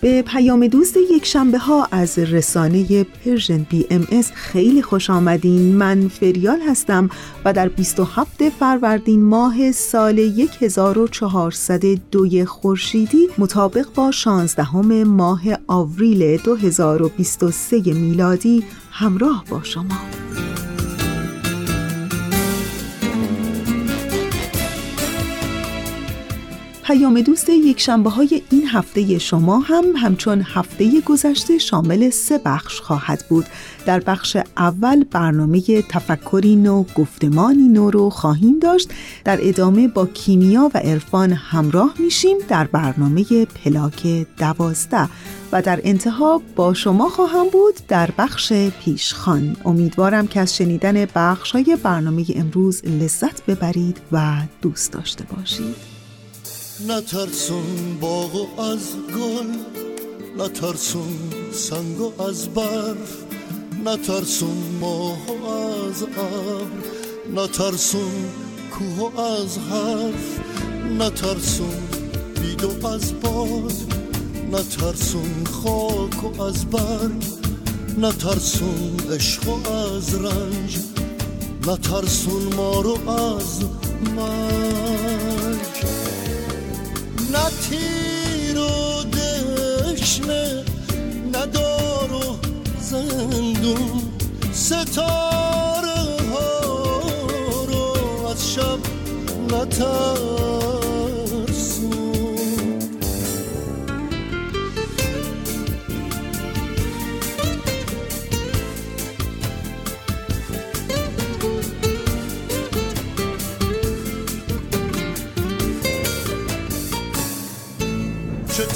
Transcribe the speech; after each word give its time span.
به 0.00 0.22
پیام 0.22 0.66
دوست 0.66 0.96
یک 0.96 1.26
شنبه 1.26 1.58
ها 1.58 1.88
از 1.90 2.18
رسانه 2.18 3.04
Persian 3.04 3.66
BMS 3.70 4.32
خیلی 4.34 4.82
خوش 4.82 5.10
آمدین. 5.10 5.76
من 5.76 6.08
فریال 6.08 6.60
هستم 6.60 7.10
و 7.44 7.52
در 7.52 7.68
27 7.68 8.48
فروردین 8.48 9.24
ماه 9.24 9.72
سال 9.72 10.18
1402 10.60 12.46
خورشیدی 12.46 13.28
مطابق 13.38 13.86
با 13.94 14.10
16 14.10 14.76
ماه 15.04 15.42
آوریل 15.66 16.36
2023 16.36 17.76
میلادی 17.78 18.64
همراه 18.90 19.44
با 19.50 19.62
شما. 19.62 19.98
پیام 26.88 27.20
دوست 27.20 27.48
یک 27.48 27.80
شنبه 27.80 28.10
های 28.10 28.42
این 28.50 28.66
هفته 28.68 29.18
شما 29.18 29.58
هم 29.58 29.84
همچون 29.96 30.42
هفته 30.42 31.00
گذشته 31.00 31.58
شامل 31.58 32.10
سه 32.10 32.40
بخش 32.44 32.80
خواهد 32.80 33.24
بود. 33.28 33.46
در 33.86 34.00
بخش 34.00 34.36
اول 34.56 35.04
برنامه 35.04 35.82
تفکری 35.82 36.56
نو 36.56 36.84
گفتمانی 36.94 37.68
نو 37.68 37.90
رو 37.90 38.10
خواهیم 38.10 38.58
داشت. 38.58 38.90
در 39.24 39.38
ادامه 39.42 39.88
با 39.88 40.06
کیمیا 40.06 40.70
و 40.74 40.78
عرفان 40.78 41.32
همراه 41.32 41.94
میشیم 41.98 42.36
در 42.48 42.64
برنامه 42.64 43.44
پلاک 43.44 44.26
دوازده. 44.38 45.08
و 45.52 45.62
در 45.62 45.80
انتها 45.84 46.42
با 46.56 46.74
شما 46.74 47.08
خواهم 47.08 47.48
بود 47.48 47.74
در 47.88 48.10
بخش 48.18 48.52
پیشخان. 48.52 49.56
امیدوارم 49.64 50.26
که 50.26 50.40
از 50.40 50.56
شنیدن 50.56 51.06
بخش 51.14 51.50
های 51.50 51.78
برنامه 51.82 52.24
امروز 52.34 52.84
لذت 52.84 53.46
ببرید 53.46 54.00
و 54.12 54.36
دوست 54.62 54.92
داشته 54.92 55.24
باشید. 55.36 55.97
نترسون 56.86 57.98
باغ 58.00 58.60
از 58.60 58.96
گل 59.14 59.46
نترسون 60.36 61.18
سنگ 61.52 62.20
از 62.20 62.48
برف 62.48 63.16
نترسون 63.84 64.78
ماه 64.80 65.18
از 65.88 66.02
ابر 66.02 66.66
نترسون 67.34 68.24
کوه 68.70 69.20
از 69.20 69.58
حرف 69.58 70.38
نترسون 70.98 71.88
بید 72.42 72.84
از 72.84 73.20
باد 73.20 73.72
نترسون 74.52 75.44
خاک 75.44 76.38
و 76.38 76.42
از 76.42 76.70
برگ 76.70 77.24
نترسون 77.98 78.96
عشق 79.10 79.48
از 79.70 80.14
رنج 80.14 80.78
نترسون 81.66 82.54
ما 82.56 82.80
رو 82.80 83.10
از 83.10 83.60
مرگ. 84.16 84.57
تیر 87.70 88.58
و 88.58 89.04
دشنه 89.04 90.64
ندار 91.32 92.12
و 92.12 92.36
زندون. 92.80 94.02
ستاره 94.52 96.00
ها 96.32 96.60
رو 97.68 98.26
از 98.26 98.52
شب 98.52 98.78
نتر 99.52 100.77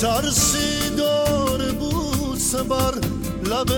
ترسی 0.03 0.91
داره 0.97 1.73
بوسه 1.73 2.63
بر 2.63 2.95
لب 3.45 3.69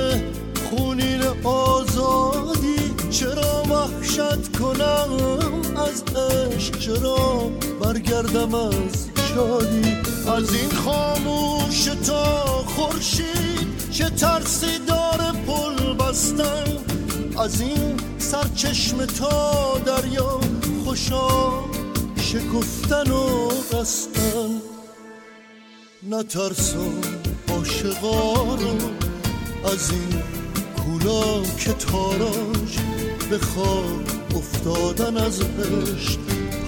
خونین 0.70 1.22
آزادی. 1.44 2.94
چرا 3.10 3.62
وحشت 3.62 4.56
کنم 4.58 5.10
از 5.76 6.02
عشق؟ 6.16 6.78
چرا 6.78 7.50
برگردم 7.80 8.54
از 8.54 9.08
شادی؟ 9.34 9.96
از 10.36 10.54
این 10.54 10.70
خاموش 10.70 11.84
تا 12.06 12.44
خورشید 12.76 13.90
چه 13.90 14.10
ترسی 14.10 14.78
داره 14.86 15.32
پل 15.46 15.94
بستن. 15.94 16.64
از 17.38 17.60
این 17.60 17.96
سرچشم 18.18 19.06
تا 19.06 19.78
دریا 19.78 20.40
خوشا 20.84 21.50
شکفتن 22.16 23.10
و 23.10 23.48
بستن. 23.72 24.63
نترسم 26.10 26.92
عاشقا 27.48 28.34
رو 28.54 28.76
از 29.72 29.91
این 29.91 30.22
کولا 30.76 31.42
که 31.42 31.72
تاراج 31.72 32.78
به 33.31 33.38
خواب 33.38 34.03
افتادن 34.37 35.16
از 35.16 35.41
عشق 35.41 36.19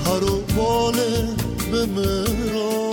هر 0.06 0.24
و 0.24 0.40
باله 0.56 1.28
به 1.72 1.86
مراج 1.86 2.85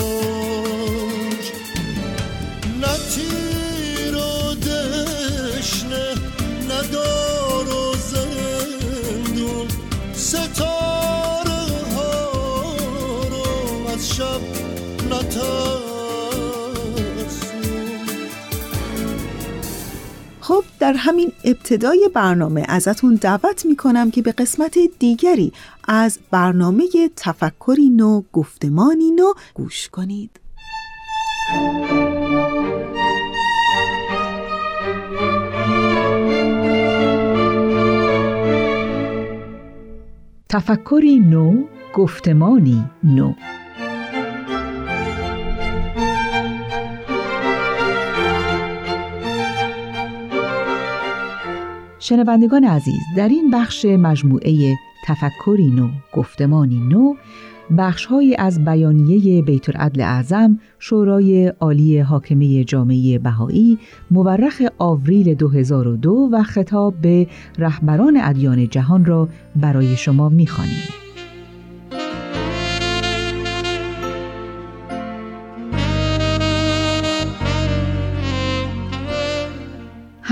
در 20.83 20.93
همین 20.93 21.31
ابتدای 21.43 22.09
برنامه 22.13 22.65
ازتون 22.67 23.15
دعوت 23.15 23.65
می‌کنم 23.65 24.11
که 24.11 24.21
به 24.21 24.31
قسمت 24.31 24.77
دیگری 24.99 25.51
از 25.87 26.19
برنامه 26.31 26.85
تفکری 27.15 27.89
نو 27.89 28.21
گفتمانی 28.33 29.11
نو 29.11 29.33
گوش 29.53 29.89
کنید. 29.89 30.39
تفکری 40.49 41.19
نو 41.19 41.63
گفتمانی 41.93 42.83
نو 43.03 43.33
شنوندگان 52.03 52.63
عزیز 52.63 53.01
در 53.17 53.29
این 53.29 53.51
بخش 53.51 53.85
مجموعه 53.85 54.75
تفکری 55.05 55.67
نو 55.67 55.89
گفتمانی 56.13 56.79
نو 56.79 57.13
بخشهایی 57.77 58.35
از 58.35 58.65
بیانیه 58.65 59.41
بیت 59.41 59.69
العدل 59.69 60.01
اعظم 60.01 60.59
شورای 60.79 61.47
عالی 61.47 61.99
حاکمه 61.99 62.63
جامعه 62.63 63.19
بهایی 63.19 63.79
مورخ 64.11 64.61
آوریل 64.77 65.35
2002 65.35 66.29
و 66.31 66.43
خطاب 66.43 66.93
به 67.01 67.27
رهبران 67.57 68.19
ادیان 68.23 68.69
جهان 68.69 69.05
را 69.05 69.29
برای 69.55 69.95
شما 69.95 70.29
می‌خوانیم. 70.29 71.02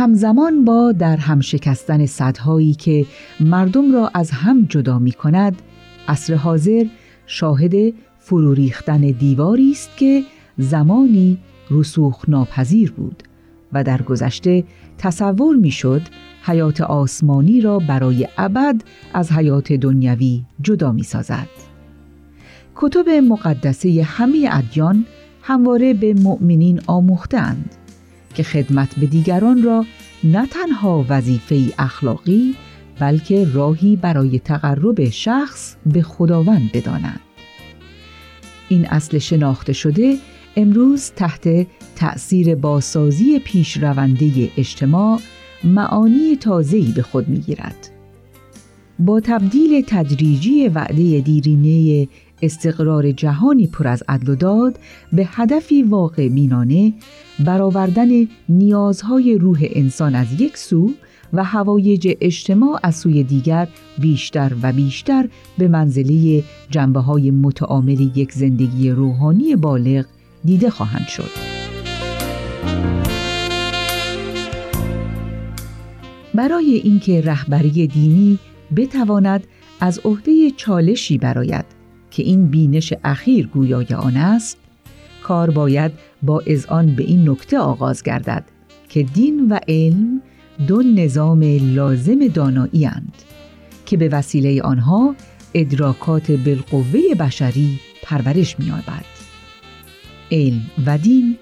همزمان 0.01 0.65
با 0.65 0.91
در 0.91 1.17
هم 1.17 1.41
شکستن 1.41 2.05
صدهایی 2.05 2.73
که 2.73 3.05
مردم 3.39 3.93
را 3.93 4.11
از 4.13 4.31
هم 4.31 4.65
جدا 4.69 4.99
می 4.99 5.11
کند، 5.11 5.61
عصر 6.07 6.35
حاضر 6.35 6.85
شاهد 7.25 7.93
فرو 8.19 8.53
ریختن 8.53 9.01
دیواری 9.01 9.71
است 9.71 9.97
که 9.97 10.23
زمانی 10.57 11.37
رسوخ 11.71 12.29
ناپذیر 12.29 12.91
بود 12.91 13.23
و 13.73 13.83
در 13.83 14.01
گذشته 14.01 14.63
تصور 14.97 15.55
می‌شد 15.55 16.01
حیات 16.43 16.81
آسمانی 16.81 17.61
را 17.61 17.79
برای 17.79 18.27
ابد 18.37 18.83
از 19.13 19.31
حیات 19.31 19.73
دنیوی 19.73 20.43
جدا 20.61 20.91
می 20.91 21.03
سازد. 21.03 21.47
کتب 22.75 23.09
مقدسه 23.09 24.03
همه 24.03 24.49
ادیان 24.51 25.05
همواره 25.41 25.93
به 25.93 26.13
مؤمنین 26.13 26.81
آموختند 26.87 27.75
که 28.33 28.43
خدمت 28.43 28.95
به 28.99 29.05
دیگران 29.05 29.63
را 29.63 29.85
نه 30.23 30.47
تنها 30.47 31.05
وظیفه 31.09 31.73
اخلاقی 31.79 32.55
بلکه 32.99 33.47
راهی 33.53 33.95
برای 33.95 34.39
تقرب 34.39 35.09
شخص 35.09 35.75
به 35.85 36.01
خداوند 36.01 36.71
بدانند. 36.71 37.19
این 38.69 38.85
اصل 38.85 39.17
شناخته 39.17 39.73
شده 39.73 40.17
امروز 40.55 41.11
تحت 41.15 41.67
تأثیر 41.95 42.55
باسازی 42.55 43.39
پیشرونده 43.39 44.49
اجتماع 44.57 45.19
معانی 45.63 46.35
تازه‌ای 46.35 46.91
به 46.95 47.01
خود 47.01 47.29
می‌گیرد. 47.29 47.91
با 48.99 49.19
تبدیل 49.19 49.83
تدریجی 49.87 50.67
وعده 50.67 51.21
دیرینه 51.21 52.07
استقرار 52.41 53.11
جهانی 53.11 53.67
پر 53.67 53.87
از 53.87 54.03
عدل 54.07 54.29
و 54.29 54.35
داد 54.35 54.79
به 55.13 55.27
هدفی 55.27 55.83
واقع 55.83 56.27
مینانه 56.27 56.93
برآوردن 57.45 58.27
نیازهای 58.49 59.37
روح 59.37 59.59
انسان 59.61 60.15
از 60.15 60.41
یک 60.41 60.57
سو 60.57 60.91
و 61.33 61.43
هوایج 61.43 62.17
اجتماع 62.21 62.79
از 62.83 62.95
سوی 62.95 63.23
دیگر 63.23 63.67
بیشتر 63.97 64.51
و 64.61 64.73
بیشتر 64.73 65.29
به 65.57 65.67
منزله 65.67 66.43
جنبه 66.69 66.99
های 66.99 67.31
متعامل 67.31 68.17
یک 68.17 68.31
زندگی 68.31 68.89
روحانی 68.89 69.55
بالغ 69.55 70.05
دیده 70.45 70.69
خواهند 70.69 71.07
شد. 71.07 71.31
برای 76.33 76.81
اینکه 76.83 77.21
رهبری 77.21 77.87
دینی 77.87 78.39
بتواند 78.75 79.43
از 79.79 79.99
عهده 80.05 80.51
چالشی 80.51 81.17
براید 81.17 81.80
که 82.11 82.23
این 82.23 82.47
بینش 82.47 82.93
اخیر 83.03 83.47
گویای 83.47 83.93
آن 83.93 84.17
است 84.17 84.57
کار 85.23 85.49
باید 85.49 85.91
با 86.21 86.43
اذعان 86.45 86.95
به 86.95 87.03
این 87.03 87.29
نکته 87.29 87.59
آغاز 87.59 88.03
گردد 88.03 88.43
که 88.89 89.03
دین 89.03 89.47
و 89.49 89.59
علم 89.67 90.21
دو 90.67 90.83
نظام 90.83 91.43
لازم 91.75 92.27
دانایی 92.27 92.85
اند 92.85 93.13
که 93.85 93.97
به 93.97 94.09
وسیله 94.09 94.61
آنها 94.61 95.15
ادراکات 95.53 96.31
بالقوه 96.31 97.15
بشری 97.19 97.79
پرورش 98.03 98.59
می‌یابد. 98.59 99.05
علم 100.31 100.61
و 100.85 100.97
دین 100.97 101.37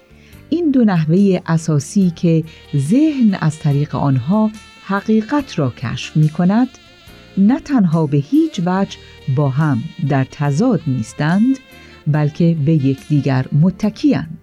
این 0.50 0.70
دو 0.70 0.84
نحوه 0.84 1.40
اساسی 1.46 2.12
که 2.16 2.44
ذهن 2.76 3.38
از 3.40 3.58
طریق 3.58 3.94
آنها 3.94 4.50
حقیقت 4.84 5.58
را 5.58 5.72
کشف 5.76 6.16
می 6.16 6.28
کند 6.28 6.68
نه 7.38 7.60
تنها 7.60 8.06
به 8.06 8.16
هیچ 8.16 8.60
وجه 8.66 8.98
با 9.36 9.48
هم 9.48 9.82
در 10.08 10.26
تضاد 10.30 10.80
نیستند 10.86 11.58
بلکه 12.06 12.56
به 12.66 12.72
یکدیگر 12.72 13.46
متکیند 13.52 14.38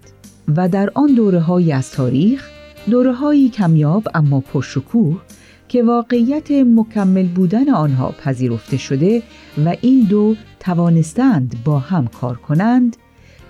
و 0.55 0.69
در 0.69 0.89
آن 0.95 1.13
دوره 1.13 1.75
از 1.75 1.91
تاریخ 1.91 2.49
دوره 2.89 3.13
هایی 3.13 3.49
کمیاب 3.49 4.07
اما 4.15 4.39
پرشکوه 4.39 5.21
که 5.67 5.83
واقعیت 5.83 6.51
مکمل 6.51 7.27
بودن 7.27 7.69
آنها 7.69 8.11
پذیرفته 8.23 8.77
شده 8.77 9.23
و 9.65 9.75
این 9.81 9.99
دو 9.99 10.35
توانستند 10.59 11.55
با 11.63 11.79
هم 11.79 12.07
کار 12.07 12.35
کنند 12.35 12.97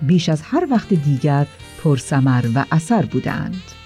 بیش 0.02 0.28
از 0.28 0.42
هر 0.42 0.66
وقت 0.70 0.94
دیگر 0.94 1.46
پرسمر 1.84 2.44
و 2.54 2.64
اثر 2.72 3.02
بودند. 3.02 3.77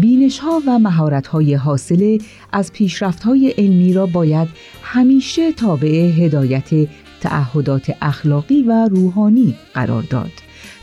بینش 0.00 0.38
ها 0.38 0.62
و 0.66 0.78
مهارت 0.78 1.26
های 1.26 1.54
حاصله 1.54 2.18
از 2.52 2.72
پیشرفت 2.72 3.22
های 3.22 3.48
علمی 3.58 3.92
را 3.92 4.06
باید 4.06 4.48
همیشه 4.82 5.52
تابع 5.52 5.88
هدایت 5.88 6.88
تعهدات 7.20 7.96
اخلاقی 8.02 8.62
و 8.62 8.88
روحانی 8.88 9.54
قرار 9.74 10.02
داد 10.02 10.32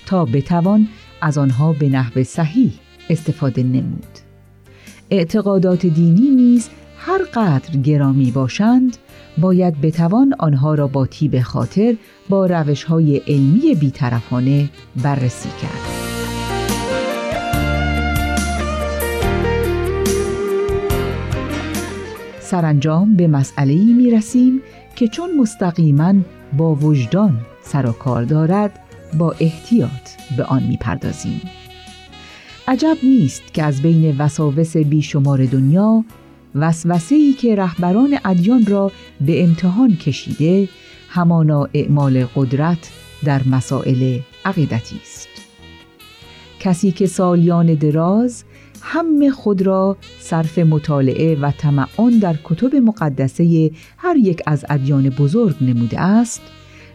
تا 0.06 0.26
بتوان 0.26 0.88
از 1.22 1.38
آنها 1.38 1.74
به 1.74 1.90
نحو 1.90 2.24
صحیح 2.24 2.72
استفاده 3.10 3.64
نمود. 3.64 4.20
اعتقادات 5.12 5.86
دینی 5.86 6.30
نیز 6.30 6.70
هر 6.98 7.24
قدر 7.34 7.78
گرامی 7.84 8.32
باشند 8.32 8.98
باید 9.38 9.82
بتوان 9.82 10.34
آنها 10.40 10.74
را 10.74 10.88
با 10.88 11.06
تیب 11.06 11.42
خاطر 11.42 11.96
با 12.30 12.46
روش 12.46 12.84
های 12.84 13.18
علمی 13.18 13.76
بیطرفانه 13.76 14.70
بررسی 15.04 15.50
کرد. 15.62 16.05
سرانجام 22.46 23.16
به 23.16 23.28
مسئله 23.28 23.76
می 23.76 24.12
رسیم 24.12 24.62
که 24.96 25.08
چون 25.08 25.38
مستقیما 25.38 26.14
با 26.58 26.76
وجدان 26.76 27.38
سر 27.62 27.86
و 27.86 27.92
کار 27.92 28.24
دارد 28.24 28.80
با 29.18 29.36
احتیاط 29.40 30.10
به 30.38 30.44
آن 30.44 30.64
می 30.64 30.78
پردازیم. 30.78 31.42
عجب 32.68 32.98
نیست 33.04 33.54
که 33.54 33.64
از 33.64 33.82
بین 33.82 34.18
وساوس 34.18 34.78
بیشمار 34.78 35.46
دنیا 35.46 36.06
وسوسه‌ای 36.56 37.34
که 37.34 37.56
رهبران 37.56 38.18
ادیان 38.26 38.66
را 38.66 38.92
به 39.22 39.44
امتحان 39.44 39.96
کشیده 39.96 40.70
همانا 41.10 41.68
اعمال 41.74 42.26
قدرت 42.26 42.92
در 43.24 43.42
مسائل 43.48 44.20
عقیدتی 44.46 44.96
است 45.02 45.28
کسی 46.60 46.92
که 46.92 47.06
سالیان 47.08 47.74
دراز 47.74 48.44
هم 48.88 49.30
خود 49.30 49.62
را 49.62 49.98
صرف 50.20 50.60
مطالعه 50.60 51.36
و 51.36 51.52
تمعن 51.52 52.20
در 52.22 52.36
کتب 52.44 52.76
مقدسه 52.76 53.72
هر 53.98 54.16
یک 54.18 54.42
از 54.46 54.66
ادیان 54.70 55.10
بزرگ 55.10 55.56
نموده 55.62 56.02
است 56.02 56.42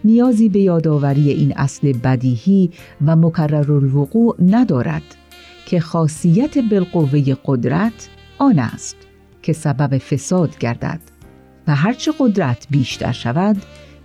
نیازی 0.04 0.48
به 0.48 0.60
یادآوری 0.60 1.30
این 1.30 1.52
اصل 1.56 1.92
بدیهی 1.92 2.70
و 3.06 3.16
مکرر 3.16 3.72
الوقوع 3.72 4.36
ندارد 4.46 5.02
که 5.66 5.80
خاصیت 5.80 6.58
بالقوه 6.58 7.36
قدرت 7.44 8.08
آن 8.38 8.58
است 8.58 8.96
که 9.42 9.52
سبب 9.52 9.98
فساد 9.98 10.58
گردد 10.58 11.00
و 11.66 11.74
هرچه 11.74 12.12
قدرت 12.18 12.66
بیشتر 12.70 13.12
شود 13.12 13.56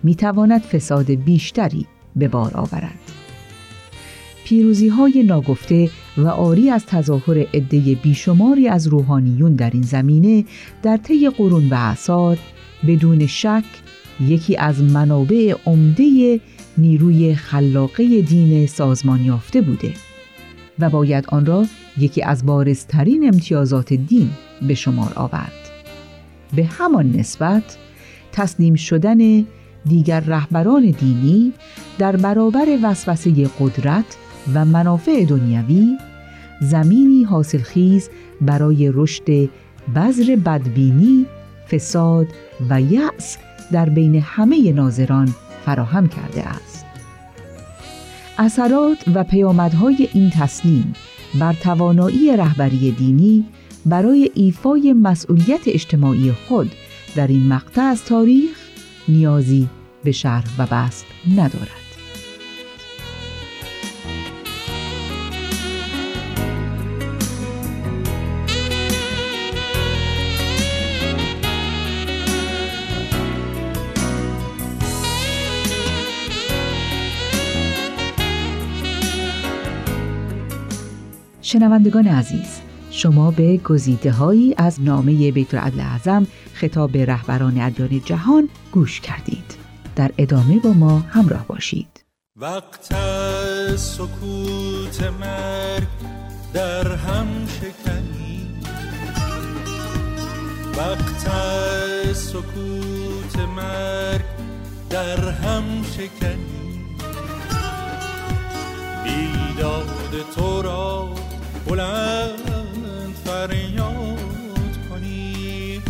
می‌تواند 0.04 0.62
فساد 0.62 1.12
بیشتری 1.12 1.86
به 2.16 2.28
بار 2.28 2.52
آورد. 2.54 3.00
پیروزی 4.46 4.88
های 4.88 5.24
ناگفته 5.24 5.90
و 6.18 6.28
آری 6.28 6.70
از 6.70 6.86
تظاهر 6.86 7.38
عده 7.54 7.80
بیشماری 7.96 8.68
از 8.68 8.88
روحانیون 8.88 9.56
در 9.56 9.70
این 9.70 9.82
زمینه 9.82 10.46
در 10.84 10.98
طی 10.98 11.30
قرون 11.30 11.70
و 11.70 11.74
اعثار 11.74 12.38
بدون 12.88 13.28
شک 13.28 13.64
یکی 14.22 14.58
از 14.58 14.84
منابع 14.84 15.56
عمده 15.66 16.40
نیروی 16.78 17.36
خلاقه 17.36 18.22
دین 18.22 18.68
سازمان 18.68 19.26
یافته 19.26 19.62
بوده 19.62 19.94
و 20.80 20.90
باید 20.90 21.26
آن 21.28 21.46
را 21.46 21.66
یکی 21.98 22.24
از 22.24 22.46
بارزترین 22.46 23.28
امتیازات 23.28 23.94
دین 23.94 24.30
به 24.68 24.74
شمار 24.74 25.14
آورد. 25.16 25.70
به 26.56 26.66
همان 26.66 27.12
نسبت 27.12 27.78
تسلیم 28.32 28.76
شدن 28.76 29.46
دیگر 29.86 30.20
رهبران 30.20 30.82
دینی 30.92 31.54
در 31.98 32.16
برابر 32.16 32.66
وسوسه 32.84 33.50
قدرت 33.60 34.18
و 34.54 34.66
منافع 34.66 35.26
دنیوی 35.26 35.98
زمینی 36.62 37.24
حاصلخیز 37.24 38.10
برای 38.42 38.92
رشد 38.94 39.50
بذر 39.96 40.36
بدبینی، 40.36 41.26
فساد 41.72 42.28
و 42.70 42.82
یأس 42.82 43.38
در 43.72 43.90
بین 43.90 44.16
همه 44.16 44.72
ناظران 44.72 45.36
فراهم 45.66 46.08
کرده 46.08 46.44
است. 46.48 46.86
اثرات 48.38 48.98
و 49.16 49.24
پیامدهای 49.24 50.10
این 50.14 50.30
تسلیم 50.30 50.94
بر 51.40 51.54
توانایی 51.54 52.38
رهبری 52.38 52.92
دینی 52.92 53.46
برای 53.86 54.32
ایفای 54.34 54.94
مسئولیت 54.94 55.62
اجتماعی 55.68 56.32
خود 56.32 56.72
در 57.16 57.28
این 57.28 57.48
مقطع 57.48 57.82
از 57.82 58.04
تاریخ 58.04 58.58
نیازی 59.08 59.70
به 60.04 60.12
شرح 60.12 60.46
و 60.58 60.66
بست 60.66 61.06
ندارد. 61.38 61.85
شنوندگان 81.46 82.08
عزیز 82.08 82.62
شما 82.92 83.32
به 83.32 83.58
گزیده 83.58 84.12
هایی 84.12 84.56
از 84.58 84.82
نامه 84.82 85.32
بیت 85.32 85.54
العدل 85.54 85.80
اعظم 85.80 86.28
خطاب 86.54 86.92
به 86.92 87.06
رهبران 87.06 87.62
ادیان 87.62 88.02
جهان 88.06 88.50
گوش 88.72 89.02
کردید. 89.02 89.56
در 89.96 90.12
ادامه 90.18 90.60
با 90.60 90.74
ما 90.74 91.00
همراه 91.00 91.48
باشید. 91.48 92.06
وقت 92.36 92.94
سکوت 93.76 95.04
مرگ 95.20 95.88
در 96.54 96.96
هم 96.96 97.28
شکنی. 97.48 98.48
وقت 100.78 101.28
سکوت 102.14 103.40
مرگ 103.56 104.26
در 104.90 105.30
هم 105.30 105.64
شکنی. 105.84 106.86
بیداد 109.04 110.26
تو 110.36 110.62
را 110.62 111.25
بلند 111.66 113.16
فریاد 113.26 114.90
کنی. 114.90 115.82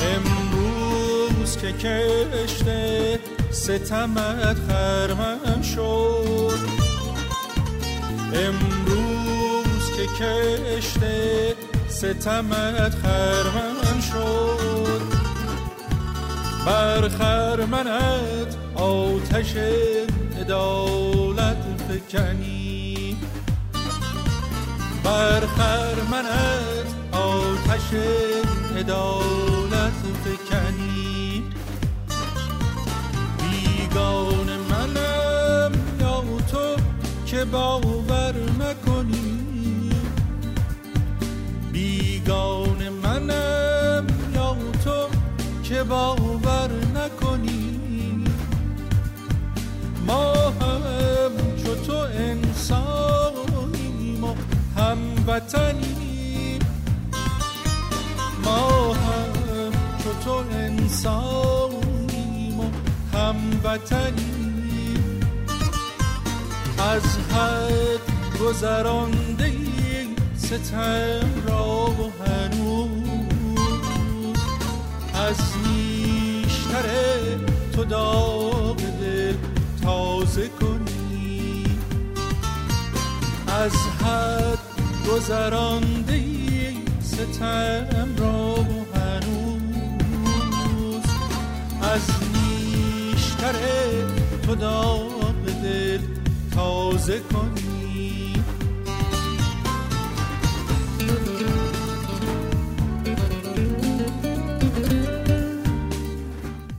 امروز 0.00 1.56
که 1.56 1.72
کشته 1.72 3.18
ستمت 3.50 4.56
خرمن 4.68 5.62
شد. 5.62 6.58
امروز 8.34 9.90
که 9.96 10.24
کشته 10.24 11.54
ستمت 11.88 12.94
خرمن 12.94 14.00
شد. 14.12 15.02
بر 16.66 17.08
خرمنت 17.08 18.56
آتش 18.74 19.56
عدالت 20.40 21.56
فکنی. 21.88 22.71
بر 25.04 25.46
خرمنت 25.46 26.88
آتش 27.12 27.94
عدالت 28.76 30.00
فکنی. 30.24 31.42
بیگان 33.38 34.56
منم 34.70 35.72
یا 36.00 36.24
تو 36.50 36.76
که 37.26 37.44
باور 37.44 38.34
نکنی. 38.60 39.90
بیگان 41.72 42.88
منم 43.02 44.06
یا 44.34 44.56
تو 44.84 45.08
که 45.62 45.82
باور 45.82 46.70
نکنی. 46.94 48.24
ما 50.06 50.32
هم 50.34 51.32
چو 51.64 51.74
تو 51.74 51.96
هموطنیم 55.22 56.58
ما 58.44 58.94
هم 58.94 59.32
چو 60.04 60.10
تو 60.24 60.44
انسانیم 60.56 62.60
و 62.60 62.64
هموطنیم 63.16 65.20
از 66.78 67.18
حد 67.32 68.00
گذرانده 68.40 69.52
ستم 70.36 71.28
را 71.48 71.86
و 71.86 72.12
هنوز. 72.24 72.88
از 75.14 75.36
نیشتر 75.66 76.88
تو 77.72 77.84
داغ 77.84 78.76
دل 78.76 79.34
تازه 79.82 80.48
کنی. 80.48 81.64
از 83.48 83.72
حد 83.72 84.61
گذرانده 85.12 86.22
ستم 87.02 88.16
را 88.18 88.54
هنوز 88.94 90.02
از 91.82 92.10
نیشتر 92.34 93.54
تو 94.46 94.54
داغ 94.54 95.44
دل 95.62 95.98
تازه 96.54 97.20
کنی. 97.20 97.61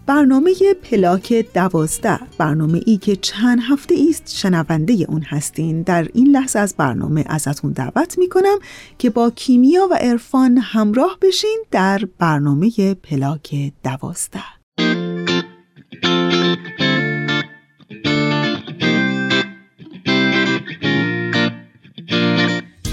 برنامه 0.06 0.54
پلاک 0.84 1.46
دوازده 1.54 2.20
برنامه 2.38 2.82
ای 2.86 2.98
که 2.98 3.16
چند 3.16 3.60
هفته 3.70 3.96
است 4.10 4.36
شنونده 4.36 5.06
اون 5.10 5.22
هستین. 5.22 5.82
در 5.82 6.08
این 6.14 6.28
لحظه 6.28 6.60
از 6.60 6.76
برنامه 6.78 7.26
ازتون 7.28 7.72
دعوت 7.72 8.18
می 8.18 8.30
کنم 8.30 8.60
که 8.98 9.10
با 9.10 9.30
کیمیا 9.30 9.88
و 9.92 9.94
عرفان 9.94 10.58
همراه 10.58 11.18
بشین 11.22 11.64
در 11.72 12.02
برنامه 12.20 12.94
پلاک 12.94 13.74
دوازده. 13.84 14.44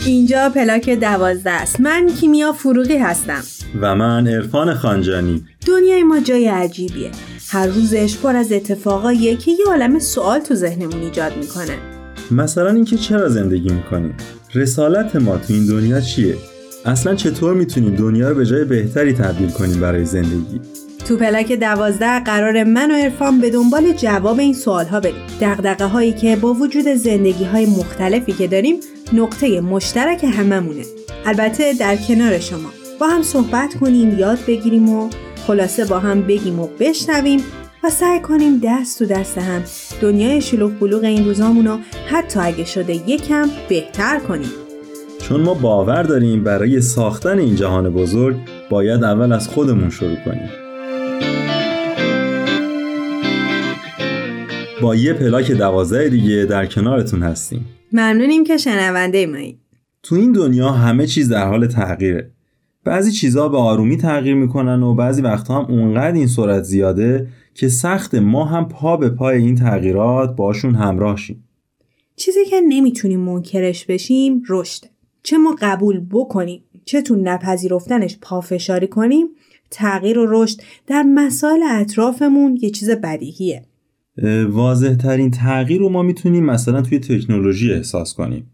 اینجا 0.07 0.51
پلاک 0.55 0.91
دوازده 0.91 1.51
است. 1.51 1.81
من 1.81 2.11
کیمیا 2.21 2.53
فروغی 2.53 2.97
هستم. 2.97 3.43
و 3.81 3.95
من 3.95 4.29
عرفان 4.29 4.75
خانجانی. 4.75 5.50
دنیای 5.67 6.03
ما 6.03 6.21
جای 6.21 6.49
عجیبیه. 6.49 7.11
هر 7.49 7.67
روزش 7.67 8.17
پر 8.17 8.37
از 8.37 8.53
اتفاقاییه 8.53 9.37
که 9.37 9.51
یه 9.51 9.67
عالم 9.67 9.99
سوال 9.99 10.41
تو 10.41 10.55
ذهنمون 10.55 11.01
ایجاد 11.01 11.37
می‌کنه. 11.37 11.79
مثلا 12.31 12.71
اینکه 12.71 12.97
چرا 12.97 13.29
زندگی 13.29 13.69
می‌کنیم؟ 13.73 14.15
رسالت 14.55 15.17
ما 15.17 15.37
تو 15.37 15.53
این 15.53 15.67
دنیا 15.67 16.01
چیه؟ 16.01 16.37
اصلا 16.85 17.15
چطور 17.15 17.55
می‌تونیم 17.55 17.95
دنیا 17.97 18.29
رو 18.29 18.35
به 18.35 18.47
جای 18.47 18.65
بهتری 18.65 19.13
تبدیل 19.13 19.51
کنیم 19.51 19.81
برای 19.81 20.05
زندگی؟ 20.05 20.61
تو 21.09 21.17
پلاک 21.17 21.53
دوازده 21.53 22.21
قرار 22.21 22.65
من 22.65 22.91
و 22.91 22.95
عرفان 22.95 23.41
به 23.41 23.51
دنبال 23.51 23.93
جواب 23.93 24.39
این 24.39 24.55
سوال 24.55 24.87
ها 24.87 25.01
بریم. 25.01 25.27
دقدقه 25.41 25.85
هایی 25.85 26.13
که 26.13 26.37
با 26.37 26.55
وجود 26.55 26.89
زندگی 26.89 27.45
های 27.45 27.67
مختلفی 27.67 28.33
که 28.33 28.47
داریم 28.47 28.77
نقطه 29.13 29.61
مشترک 29.61 30.25
هممونه. 30.25 30.83
البته 31.27 31.73
در 31.73 31.97
کنار 31.97 32.39
شما. 32.39 32.71
با 33.01 33.07
هم 33.07 33.23
صحبت 33.23 33.75
کنیم 33.75 34.19
یاد 34.19 34.39
بگیریم 34.47 34.89
و 34.89 35.11
خلاصه 35.47 35.85
با 35.85 35.99
هم 35.99 36.23
بگیم 36.23 36.61
و 36.61 36.69
بشنویم 36.81 37.41
و 37.85 37.91
سعی 37.91 38.21
کنیم 38.21 38.61
دست 38.65 38.99
تو 38.99 39.07
دست 39.07 39.39
هم. 39.39 39.63
دنیای 40.03 40.41
شلوغ 40.41 40.79
بلوغ 40.79 41.05
این 41.05 41.25
روزامون 41.25 41.67
رو 41.67 41.79
حتی 42.07 42.41
اگه 42.41 42.65
شده 42.65 43.11
یکم 43.11 43.49
بهتر 43.69 44.19
کنیم. 44.19 44.51
چون 45.23 45.41
ما 45.41 45.55
باور 45.55 46.03
داریم 46.03 46.45
برای 46.45 46.81
ساختن 46.81 47.39
این 47.39 47.55
جهان 47.55 47.91
بزرگ 47.91 48.37
باید 48.71 49.05
اول 49.05 49.33
از 49.33 49.49
خودمون 49.49 49.91
شروع 49.91 50.17
کنیم. 50.25 50.51
با 54.83 54.95
یه 54.95 55.13
پلاک 55.13 55.51
دوازده 55.51 56.09
دیگه 56.09 56.47
در 56.51 56.67
کنارتون 56.67 57.23
هستیم. 57.23 57.67
ممنونیم 57.93 58.45
که 58.45 58.57
شنونده 58.57 59.27
ماییم 59.27 59.61
تو 60.03 60.15
این 60.15 60.33
دنیا 60.33 60.71
همه 60.71 61.07
چیز 61.07 61.29
در 61.29 61.47
حال 61.49 61.67
تغییره. 61.67 62.31
بعضی 62.85 63.13
چیزها 63.13 63.49
به 63.49 63.59
آرومی 63.59 63.97
تغییر 63.97 64.35
می‌کنن 64.35 64.83
و 64.83 64.95
بعضی 64.95 65.23
وقتها 65.23 65.63
هم 65.63 65.71
اونقدر 65.71 66.13
این 66.13 66.27
سرعت 66.27 66.63
زیاده 66.63 67.29
که 67.55 67.69
سخت 67.69 68.15
ما 68.15 68.45
هم 68.45 68.69
پا 68.69 68.97
به 68.97 69.09
پای 69.09 69.37
این 69.39 69.55
تغییرات 69.55 70.37
باشون 70.37 70.75
همراه 70.75 71.17
شیم. 71.17 71.45
چیزی 72.17 72.45
که 72.45 72.61
نمی‌تونیم 72.69 73.21
منکرش 73.21 73.85
بشیم 73.85 74.43
رشده 74.49 74.89
چه 75.23 75.39
ما 75.39 75.57
قبول 75.61 76.07
بکنیم 76.11 76.63
چه 76.85 77.03
تو 77.03 77.17
نپذیرفتنش 77.17 78.19
پافشاری 78.23 78.87
کنیم 78.87 79.27
تغییر 79.71 80.19
و 80.19 80.27
رشد 80.29 80.61
در 80.87 81.03
مسائل 81.03 81.61
اطرافمون 81.71 82.59
یه 82.63 82.71
چیز 82.71 82.91
بدیهیه. 82.91 83.63
واضح 84.49 84.95
ترین 84.95 85.31
تغییر 85.31 85.81
رو 85.81 85.89
ما 85.89 86.03
می‌تونیم 86.03 86.45
مثلا 86.45 86.83
توی 86.83 86.99
تکنولوژی 86.99 87.73
احساس 87.73 88.15
کنیم. 88.15 88.51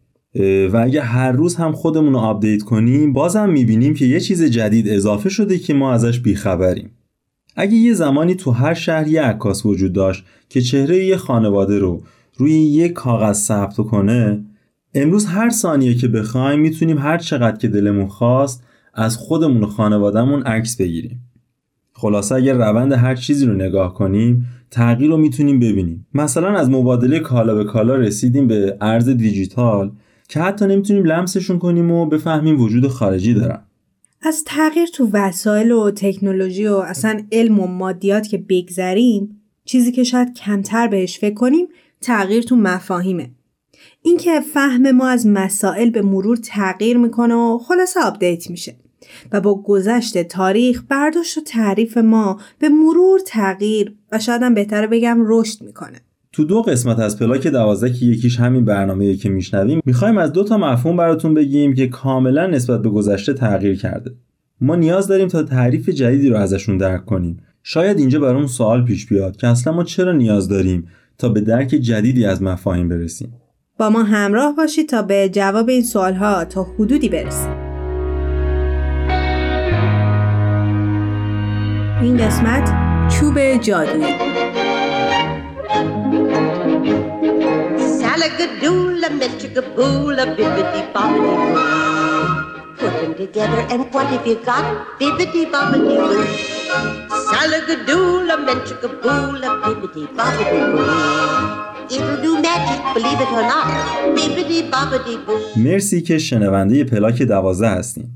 و 0.72 0.76
اگه 0.76 1.00
هر 1.02 1.32
روز 1.32 1.54
هم 1.54 1.72
خودمون 1.72 2.12
رو 2.12 2.18
آپدیت 2.18 2.62
کنیم 2.62 3.12
بازم 3.12 3.50
می‌بینیم 3.50 3.94
که 3.94 4.06
یه 4.06 4.20
چیز 4.20 4.42
جدید 4.42 4.88
اضافه 4.88 5.28
شده 5.28 5.58
که 5.58 5.74
ما 5.74 5.92
ازش 5.92 6.20
بیخبریم. 6.20 6.90
اگه 7.56 7.74
یه 7.74 7.94
زمانی 7.94 8.34
تو 8.34 8.50
هر 8.50 8.74
شهر 8.74 9.08
یه 9.08 9.22
عکاس 9.22 9.66
وجود 9.66 9.92
داشت 9.92 10.24
که 10.48 10.60
چهره 10.60 11.04
یه 11.04 11.16
خانواده 11.16 11.78
رو 11.78 12.02
روی 12.36 12.52
یه 12.52 12.88
کاغذ 12.88 13.36
ثبت 13.36 13.76
کنه 13.76 14.44
امروز 14.94 15.26
هر 15.26 15.50
ثانیه 15.50 15.94
که 15.94 16.08
بخوایم 16.08 16.60
می‌تونیم 16.60 16.98
هر 16.98 17.18
چقدر 17.18 17.56
که 17.56 17.68
دلمون 17.68 18.08
خواست 18.08 18.62
از 18.94 19.16
خودمون 19.16 19.64
و 19.64 19.66
خانوادهمون 19.66 20.42
عکس 20.42 20.76
بگیریم. 20.76 21.20
خلاصه 21.92 22.34
اگر 22.34 22.54
روند 22.54 22.92
هر 22.92 23.14
چیزی 23.14 23.46
رو 23.46 23.54
نگاه 23.54 23.94
کنیم 23.94 24.46
تغییر 24.70 25.10
رو 25.10 25.16
می‌تونیم 25.16 25.58
ببینیم. 25.58 26.06
مثلا 26.14 26.48
از 26.48 26.70
مبادله 26.70 27.18
کالا 27.18 27.54
به 27.54 27.64
کالا 27.64 27.94
رسیدیم 27.94 28.46
به 28.46 28.76
ارز 28.80 29.08
دیجیتال. 29.08 29.92
که 30.28 30.40
حتی 30.40 30.66
نمی‌تونیم 30.66 31.04
لمسشون 31.04 31.58
کنیم 31.58 31.90
و 31.90 32.06
بفهمیم 32.06 32.60
وجود 32.60 32.88
خارجی 32.88 33.34
دارن. 33.34 33.62
از 34.22 34.44
تغییر 34.46 34.88
تو 34.88 35.10
وسایل 35.12 35.72
و 35.72 35.90
تکنولوژی 35.90 36.66
و 36.66 36.74
اصلا 36.74 37.22
علم 37.32 37.60
و 37.60 37.66
مادیات 37.66 38.28
که 38.28 38.38
بگذریم 38.38 39.42
چیزی 39.64 39.92
که 39.92 40.04
شاید 40.04 40.34
کمتر 40.34 40.88
بهش 40.88 41.18
فکر 41.18 41.34
کنیم 41.34 41.68
تغییر 42.00 42.42
تو 42.42 42.56
مفاهیمه. 42.56 43.30
اینکه 44.02 44.40
فهم 44.40 44.90
ما 44.90 45.08
از 45.08 45.26
مسائل 45.26 45.90
به 45.90 46.02
مرور 46.02 46.36
تغییر 46.36 46.96
می‌کنه 46.96 47.34
و 47.34 47.58
خلاصه 47.58 48.00
update 48.00 48.50
میشه 48.50 48.76
و 49.32 49.40
با 49.40 49.62
گذشت 49.62 50.22
تاریخ 50.22 50.82
برداشت 50.88 51.38
و 51.38 51.40
تعریف 51.40 51.98
ما 51.98 52.40
به 52.58 52.68
مرور 52.68 53.20
تغییر 53.26 53.94
و 54.12 54.18
شاید 54.18 54.42
هم 54.42 54.54
بهتره 54.54 54.86
بگم 54.86 55.18
رشد 55.26 55.62
می‌کنه. 55.62 56.00
تو 56.36 56.44
دو 56.44 56.62
قسمت 56.62 56.98
از 56.98 57.18
پلاک 57.18 57.46
دوازده 57.46 57.92
که 57.92 58.06
یکیش 58.06 58.40
همین 58.40 58.64
برنامه 58.64 59.14
که 59.14 59.28
میشنویم 59.28 59.80
می‌خوایم 59.84 60.18
از 60.18 60.32
دو 60.32 60.44
تا 60.44 60.58
مفهوم 60.58 60.96
براتون 60.96 61.34
بگیم 61.34 61.74
که 61.74 61.86
کاملا 61.86 62.46
نسبت 62.46 62.82
به 62.82 62.88
گذشته 62.88 63.32
تغییر 63.32 63.78
کرده. 63.78 64.10
ما 64.60 64.76
نیاز 64.76 65.08
داریم 65.08 65.28
تا 65.28 65.42
تعریف 65.42 65.88
جدیدی 65.88 66.28
رو 66.28 66.36
ازشون 66.36 66.76
درک 66.76 67.04
کنیم. 67.04 67.36
شاید 67.62 67.98
اینجا 67.98 68.20
برامون 68.20 68.46
سوال 68.46 68.84
پیش 68.84 69.06
بیاد 69.06 69.36
که 69.36 69.46
اصلا 69.46 69.72
ما 69.72 69.84
چرا 69.84 70.12
نیاز 70.12 70.48
داریم 70.48 70.88
تا 71.18 71.28
به 71.28 71.40
درک 71.40 71.68
جدیدی 71.68 72.24
از 72.24 72.42
مفاهیم 72.42 72.88
برسیم؟ 72.88 73.32
با 73.78 73.90
ما 73.90 74.02
همراه 74.02 74.56
باشید 74.56 74.88
تا 74.88 75.02
به 75.02 75.28
جواب 75.32 75.68
این 75.68 75.82
سوالها 75.82 76.44
تا 76.44 76.62
حدودی 76.62 77.08
برسیم. 77.08 77.52
این 82.02 82.16
قسمت 82.16 82.72
چوب 83.08 83.56
جادویی. 83.62 84.45
Salagadoola, 88.26 89.08
metricaboola, 89.20 90.24
bibbidi 90.36 90.82
bobbidi 90.94 91.34
boo. 91.54 91.66
Put 92.78 92.92
them 93.00 93.12
together 93.22 93.60
and 93.72 93.82
what 93.94 94.06
have 94.12 94.26
you 94.30 94.38
got? 94.48 94.64
Bibbidi 95.00 95.42
bobbidi 95.52 95.96
boo. 96.08 96.24
Salagadoola, 97.30 98.34
metricaboola, 98.46 99.48
bibbidi 99.62 100.04
bobbidi 100.18 100.62
boo. 105.26 105.36
مرسی 105.56 106.00
که 106.02 106.18
شنونده 106.18 106.84
پلاک 106.84 107.22
دوازده 107.22 107.68
هستین 107.68 108.08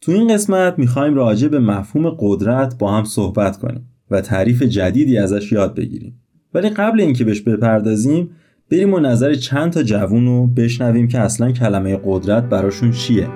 تو 0.00 0.12
این 0.12 0.34
قسمت 0.34 0.78
می‌خوایم 0.78 1.14
راجع 1.14 1.48
به 1.48 1.58
مفهوم 1.58 2.16
قدرت 2.18 2.78
با 2.78 2.92
هم 2.92 3.04
صحبت 3.04 3.58
کنیم 3.58 3.88
و 4.10 4.20
تعریف 4.20 4.62
جدیدی 4.62 5.18
ازش 5.18 5.52
یاد 5.52 5.74
بگیریم 5.74 6.20
ولی 6.54 6.70
قبل 6.70 7.00
اینکه 7.00 7.24
بهش 7.24 7.40
بپردازیم 7.40 8.36
بریم 8.72 8.94
و 8.94 8.98
نظر 8.98 9.34
چند 9.34 9.72
تا 9.72 9.82
جوون 9.82 10.26
رو 10.26 10.46
بشنویم 10.46 11.08
که 11.08 11.18
اصلا 11.18 11.52
کلمه 11.52 12.00
قدرت 12.04 12.44
براشون 12.44 12.90
چیه. 12.90 13.28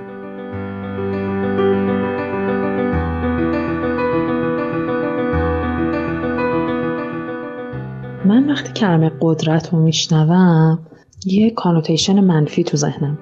من 8.25 8.49
وقتی 8.49 8.73
کلمه 8.73 9.11
قدرت 9.21 9.73
رو 9.73 9.79
میشنوم 9.79 10.79
یه 11.25 11.51
کانوتیشن 11.51 12.19
منفی 12.19 12.63
تو 12.63 12.77
ذهنم 12.77 13.17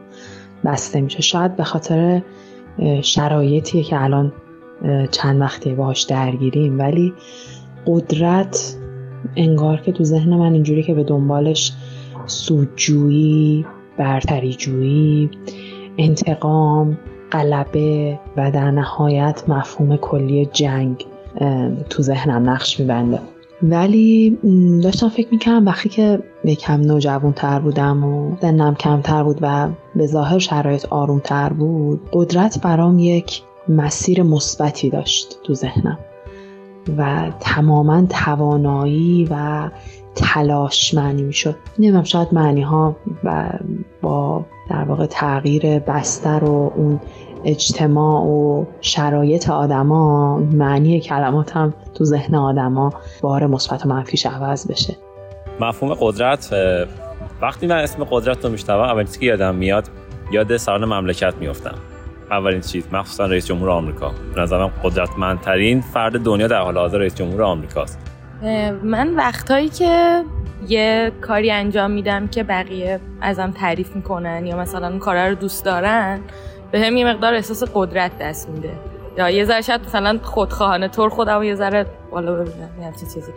بسته 0.66 1.02
میشه. 1.02 1.22
شاید 1.22 1.56
به 1.56 1.64
خاطر 1.64 2.22
شرایطیه 3.02 3.84
که 3.84 4.04
الان 4.04 4.34
چند 5.12 5.42
وقتی 5.42 5.74
باهاش 5.74 6.04
درگیریم. 6.04 6.80
ولی 6.80 7.14
قدرت 7.86 8.76
انگار 9.36 9.78
که 9.78 9.92
تو 9.92 10.04
ذهن 10.04 10.36
من 10.36 10.54
اینجوری 10.54 10.84
که 10.84 10.94
به 10.94 11.04
دنبالش 11.04 11.74
سودجویی 12.26 13.66
برتریجویی 13.98 15.30
انتقام 15.98 16.98
غلبه 17.32 18.20
و 18.38 18.52
در 18.52 18.72
نهایت 18.72 19.44
مفهوم 19.48 19.98
کلی 19.98 20.46
جنگ 20.46 21.06
تو 21.90 22.04
ذهنم 22.04 22.50
نقش 22.50 22.80
میبنده. 22.80 23.20
ولی 23.64 24.38
داشتم 24.84 25.10
فکر 25.10 25.28
می‌کنم 25.32 25.66
وقتی 25.66 25.90
که 25.90 26.20
یکم 26.46 26.82
نوجوان 26.82 27.34
تر 27.34 27.60
بودم 27.60 28.04
و 28.04 28.38
سنم 28.42 28.76
کمتر 28.76 29.24
بود 29.24 29.38
و 29.42 29.70
به 29.96 30.08
ظاهر 30.08 30.40
شرایط 30.40 30.86
آروم 30.86 31.20
تر 31.20 31.54
بود 31.54 32.02
قدرت 32.14 32.62
برام 32.62 33.00
یک 33.00 33.42
مسیر 33.70 34.24
مثبتی 34.24 34.90
داشت 34.90 35.40
تو 35.44 35.54
ذهنم 35.54 36.00
و 36.98 37.32
تماما 37.40 38.06
توانایی 38.10 39.28
و 39.32 39.70
تلاش 40.16 40.94
معنی 40.94 41.24
می‌شد. 41.24 41.56
نمی‌دونم 41.80 42.04
شاید 42.04 42.28
معنی 42.32 42.62
ها 42.62 42.96
و 43.24 43.50
با 44.02 44.46
در 44.70 44.84
واقع 44.84 45.06
تغییر 45.06 45.80
بستر 45.80 46.44
و 46.44 46.74
اون 46.76 47.00
اجتماع 47.46 48.22
و 48.22 48.66
شرایط 48.82 49.50
آدما 49.50 50.38
معنی 50.38 51.00
کلمات 51.00 51.58
هم 51.58 51.74
تو 51.94 52.06
ذهن 52.06 52.36
آدما 52.36 52.94
بار 53.22 53.48
مثبت 53.48 53.86
و 53.86 53.90
منفیش 53.90 54.26
عوض 54.26 54.72
بشه. 54.72 54.96
مفهوم 55.60 55.94
قدرت 56.00 56.54
وقتی 57.42 57.68
من 57.68 57.78
اسم 57.78 58.04
قدرت 58.04 58.46
رو 58.46 58.52
میشنوم 58.52 58.80
اولین 58.80 59.06
چیزی 59.06 59.20
که 59.20 59.26
یادم 59.26 59.56
میاد 59.56 59.90
یاد 60.32 60.58
سران 60.58 60.86
مملکت 60.86 61.34
میفتم 61.40 61.76
اولین 62.32 62.62
چیز 62.62 62.88
مخصوصا 62.92 63.26
رئیس 63.26 63.46
جمهور 63.46 63.70
آمریکا. 63.70 64.12
به 64.36 64.42
نظرم 64.42 64.72
قدرتمندترین 64.84 65.82
فرد 65.82 66.24
دنیا 66.24 66.48
در 66.48 66.62
حال 66.62 66.78
حاضر 66.78 66.98
رئیس 66.98 67.16
جمهور 67.16 67.44
آمریکاست. 67.44 68.13
من 68.84 69.16
وقتهایی 69.16 69.70
که 69.70 70.24
یه 70.68 71.12
کاری 71.22 71.52
انجام 71.52 71.92
میدم 71.92 72.28
که 72.28 72.44
بقیه 72.44 73.00
ازم 73.22 73.52
تعریف 73.52 73.96
می‌کنن 73.96 74.46
یا 74.46 74.58
مثلا 74.58 74.88
اون 74.88 75.00
کارا 75.00 75.28
رو 75.28 75.36
دوست 75.36 75.66
دارن 75.66 76.20
به 76.72 76.80
هم 76.80 76.98
یه 76.98 77.08
مقدار 77.08 77.34
احساس 77.34 77.64
قدرت 77.74 78.12
دست 78.18 78.50
میده. 78.50 78.70
یا 79.18 79.30
یه 79.30 79.46
ذره 79.46 79.62
شاید 79.62 79.82
مثلا 79.86 80.20
خودخواهانه 80.24 80.88
طور 80.88 81.10
خودم 81.10 81.44
یه 81.44 81.56
ذره 81.56 81.86
بالا 82.12 82.34
ببینم 82.34 82.70
یه 82.82 82.92
چیزی. 82.92 83.32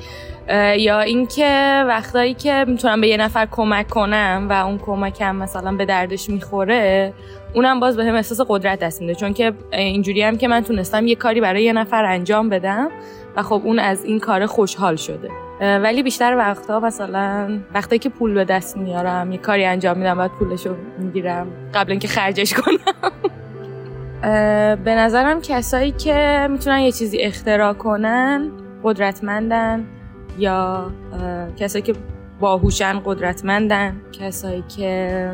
یا 0.83 1.01
اینکه 1.01 1.85
وقتایی 1.89 2.35
که 2.35 2.65
می‌تونم 2.69 3.01
به 3.01 3.09
یه 3.09 3.17
نفر 3.17 3.47
کمک 3.51 3.89
کنم 3.89 4.47
و 4.51 4.53
اون 4.53 4.79
کمکم 4.79 5.37
مثلا 5.37 5.73
به 5.73 5.85
دردش 5.85 6.31
می‌خوره 6.31 7.13
اونم 7.55 7.81
باز 7.81 7.97
به 7.97 8.05
هم 8.05 8.15
احساس 8.15 8.41
قدرت 8.49 8.79
دست 8.79 9.01
میده. 9.01 9.15
چون 9.15 9.35
که 9.35 9.53
اینجوری 9.73 10.23
هم 10.23 10.37
که 10.37 10.49
من 10.49 10.61
تونستم 10.61 11.07
یه 11.07 11.15
کاری 11.15 11.41
برای 11.41 11.65
یه 11.65 11.73
نفر 11.73 12.05
انجام 12.05 12.49
بدم 12.49 12.89
و 13.37 13.43
خب 13.43 13.61
اون 13.65 13.79
از 13.79 14.05
این 14.05 14.21
کار 14.21 14.47
خوشحال 14.47 14.97
شده. 14.97 15.31
ولی 15.61 16.03
بیشتر 16.03 16.37
وقتها 16.37 16.81
مثلا 16.81 17.59
وقتی 17.75 17.99
که 17.99 18.09
پول 18.09 18.35
به 18.35 18.45
دست 18.45 18.77
میارم 18.77 19.33
یه 19.33 19.39
کاری 19.39 19.65
انجام 19.65 19.99
میدم 19.99 20.15
بعد 20.15 20.31
پولشو 20.31 20.77
می‌گیرم 20.99 21.47
قبل 21.75 21.91
اینکه 21.91 22.09
خرجش 22.09 22.55
کنم. 22.55 23.11
به 24.85 24.95
نظرم 24.95 25.41
کسایی 25.41 25.93
که 25.93 26.47
می‌تونن 26.51 26.79
یه 26.79 26.93
چیزی 26.93 27.19
اختراع 27.19 27.73
کنن 27.73 28.51
قدرتمندن 28.85 29.85
یا 30.39 30.91
کسایی 31.57 31.83
که 31.83 31.93
باهوشن 32.41 33.01
قدرتمندن. 33.05 33.97
کسایی 34.13 34.65
که 34.77 35.31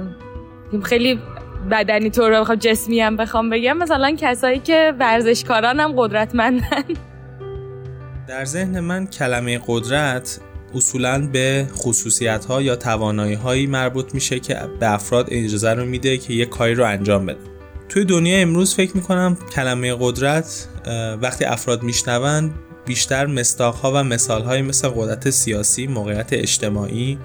خیلی 0.83 1.21
بدنی 1.71 2.11
طور 2.11 2.41
بخوام 2.41 2.59
جسمی 2.59 3.01
هم 3.01 3.17
بخوام 3.17 3.51
بگم 3.51 3.77
مثلا 3.77 4.15
کسایی 4.19 4.59
که 4.59 4.95
ورزشکاران 4.99 5.81
هم 5.81 5.93
قدرتمندن. 5.97 6.85
در 8.33 8.45
ذهن 8.45 8.81
من 8.81 9.07
کلمه 9.07 9.61
قدرت 9.67 10.41
اصولا 10.75 11.27
به 11.33 11.67
خصوصیت 11.75 12.45
ها 12.45 12.63
یا 12.63 12.77
توانایی 12.77 13.35
هایی 13.35 13.67
مربوط 13.67 14.15
میشه 14.15 14.41
که 14.41 14.61
به 14.81 14.93
افراد 14.93 15.27
اجازه 15.31 15.71
رو 15.71 15.85
میده 15.85 16.19
که 16.19 16.33
یه 16.35 16.47
کاری 16.47 16.75
رو 16.75 16.85
انجام 16.85 17.27
بده 17.27 17.39
توی 17.89 18.05
دنیا 18.05 18.39
امروز 18.39 18.75
فکر 18.75 18.97
می‌کنم 18.97 19.37
کلمه 19.55 19.97
قدرت 20.01 20.69
وقتی 21.23 21.45
افراد 21.45 21.83
میشنوند 21.83 22.55
بیشتر 22.87 23.27
مستاق 23.27 23.75
ها 23.75 23.93
و 23.93 24.05
مثال 24.05 24.43
های 24.43 24.63
مثل 24.63 24.89
قدرت 24.89 25.31
سیاسی، 25.31 25.87
موقعیت 25.87 26.33
اجتماعی 26.33 27.19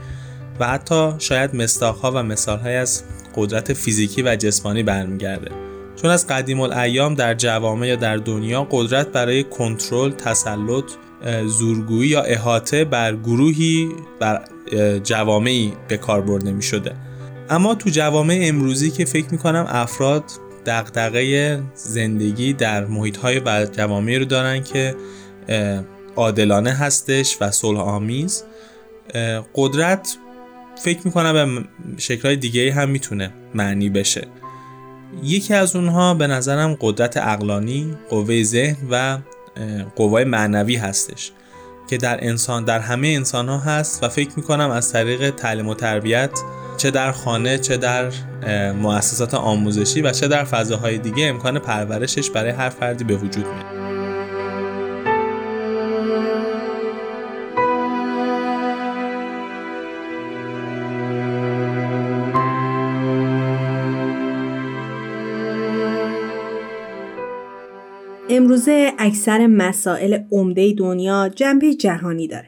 و 0.60 0.67
حتی 0.67 1.12
شاید 1.20 1.56
مستاق 1.56 1.98
ها 1.98 2.12
و 2.12 2.24
مثال 2.24 2.60
های 2.60 2.76
از 2.76 3.04
قدرت 3.36 3.74
فیزیکی 3.74 4.22
و 4.22 4.36
جسمانی 4.36 4.84
برمیگرده. 4.84 5.67
چون 6.02 6.12
از 6.12 6.28
قدیم 6.28 6.60
الایام 6.60 7.14
در 7.14 7.34
جوامع 7.34 7.88
یا 7.88 7.96
در 7.96 8.18
دنیا 8.18 8.68
قدرت 8.72 9.08
برای 9.08 9.44
کنترل، 9.44 10.12
تسلط، 10.12 10.92
زورگویی 11.46 12.10
یا 12.10 12.22
احاطه 12.22 12.86
بر 12.86 13.16
گروهی 13.16 13.90
بر 14.20 14.44
جوامعی 15.04 15.74
به 15.88 15.98
کار 15.98 16.22
برده 16.22 16.52
می 16.52 16.62
شده 16.62 16.96
اما 17.50 17.76
تو 17.76 17.90
جوامع 17.90 18.40
امروزی 18.42 18.92
که 18.92 19.06
فکر 19.06 19.28
می 19.32 19.38
کنم 19.38 19.66
افراد 19.70 20.24
دغدغه 20.66 21.60
زندگی 21.74 22.54
در 22.54 22.86
محیط 22.86 23.18
های 23.18 23.42
و 23.46 23.66
جوامعی 23.66 24.20
رو 24.20 24.26
دارن 24.26 24.64
که 24.64 24.96
عادلانه 26.16 26.72
هستش 26.72 27.38
و 27.42 27.52
صلح 27.52 27.80
آمیز 27.80 28.44
قدرت 29.56 30.18
فکر 30.84 31.00
می‌کنم 31.06 31.56
به 31.56 31.64
شکلهای 31.98 32.36
دیگه 32.36 32.74
هم 32.74 32.90
می‌تونه 32.90 33.34
معنی 33.56 33.90
بشه. 33.90 34.28
یکی 35.24 35.54
از 35.54 35.76
اونها 35.76 36.13
به 36.13 36.28
نظرم 36.28 36.78
قدرت 36.82 37.17
اقلانی، 37.17 37.98
قوه 38.10 38.43
ذهن 38.43 38.78
و 38.91 39.17
قوای 39.96 40.24
معنوی 40.24 40.76
هستش 40.76 41.32
که 41.89 41.98
در 41.98 42.20
انسان 42.22 42.65
در 42.65 42.80
همه 42.80 43.08
انسان 43.08 43.50
ها 43.50 43.58
هست 43.58 44.04
و 44.04 44.10
فکر 44.10 44.30
می‌کنم 44.38 44.70
از 44.70 44.91
طریق 44.91 45.30
تعلیم 45.30 45.67
و 45.67 45.74
تربیت 45.74 46.32
چه 46.78 46.91
در 46.91 47.12
خانه 47.12 47.58
چه 47.58 47.78
در 47.78 48.12
مؤسسات 48.72 49.34
آموزشی 49.34 50.02
و 50.02 50.12
چه 50.12 50.28
در 50.28 50.43
فضاهای 50.43 50.98
دیگه 50.98 51.28
امکان 51.28 51.60
پرورشش 51.60 52.30
برای 52.30 52.52
هر 52.52 52.70
فردی 52.70 53.04
به 53.04 53.15
وجود 53.15 53.46
میاد. 53.46 53.87
اکثر 68.98 69.48
مسائل 69.48 70.20
عمده 70.32 70.74
دنیا 70.74 71.30
جنبه 71.36 71.74
جهانی 71.74 72.28
داره. 72.28 72.48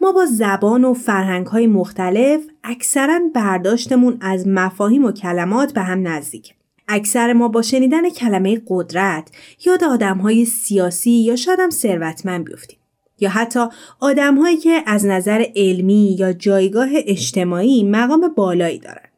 ما 0.00 0.12
با 0.12 0.26
زبان 0.26 0.84
و 0.84 0.94
فرهنگ 0.94 1.46
های 1.46 1.66
مختلف 1.66 2.40
اکثرا 2.64 3.20
برداشتمون 3.34 4.16
از 4.20 4.48
مفاهیم 4.48 5.04
و 5.04 5.12
کلمات 5.12 5.72
به 5.72 5.80
هم 5.80 6.08
نزدیک. 6.08 6.54
اکثر 6.88 7.32
ما 7.32 7.48
با 7.48 7.62
شنیدن 7.62 8.10
کلمه 8.10 8.62
قدرت 8.68 9.30
یاد 9.66 9.84
آدم 9.84 10.18
های 10.18 10.44
سیاسی 10.44 11.10
یا 11.10 11.36
شاید 11.36 11.60
هم 11.60 11.70
ثروتمند 11.70 12.44
بیفتیم. 12.44 12.78
یا 13.20 13.30
حتی 13.30 13.60
آدم 14.00 14.38
هایی 14.38 14.56
که 14.56 14.82
از 14.86 15.06
نظر 15.06 15.44
علمی 15.56 16.16
یا 16.18 16.32
جایگاه 16.32 16.88
اجتماعی 16.92 17.84
مقام 17.84 18.32
بالایی 18.36 18.78
دارن. 18.78 19.10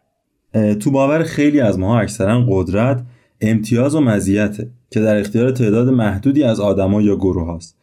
تو 0.74 0.90
باور 0.90 1.22
خیلی 1.22 1.60
از 1.60 1.78
ما 1.78 2.00
اکثرا 2.00 2.46
قدرت 2.48 3.02
امتیاز 3.40 3.94
و 3.94 4.00
مزیته 4.00 4.70
که 4.92 5.00
در 5.00 5.16
اختیار 5.16 5.50
تعداد 5.50 5.88
محدودی 5.88 6.42
از 6.42 6.60
آدما 6.60 7.02
یا 7.02 7.16
گروه 7.16 7.46
هاست. 7.46 7.78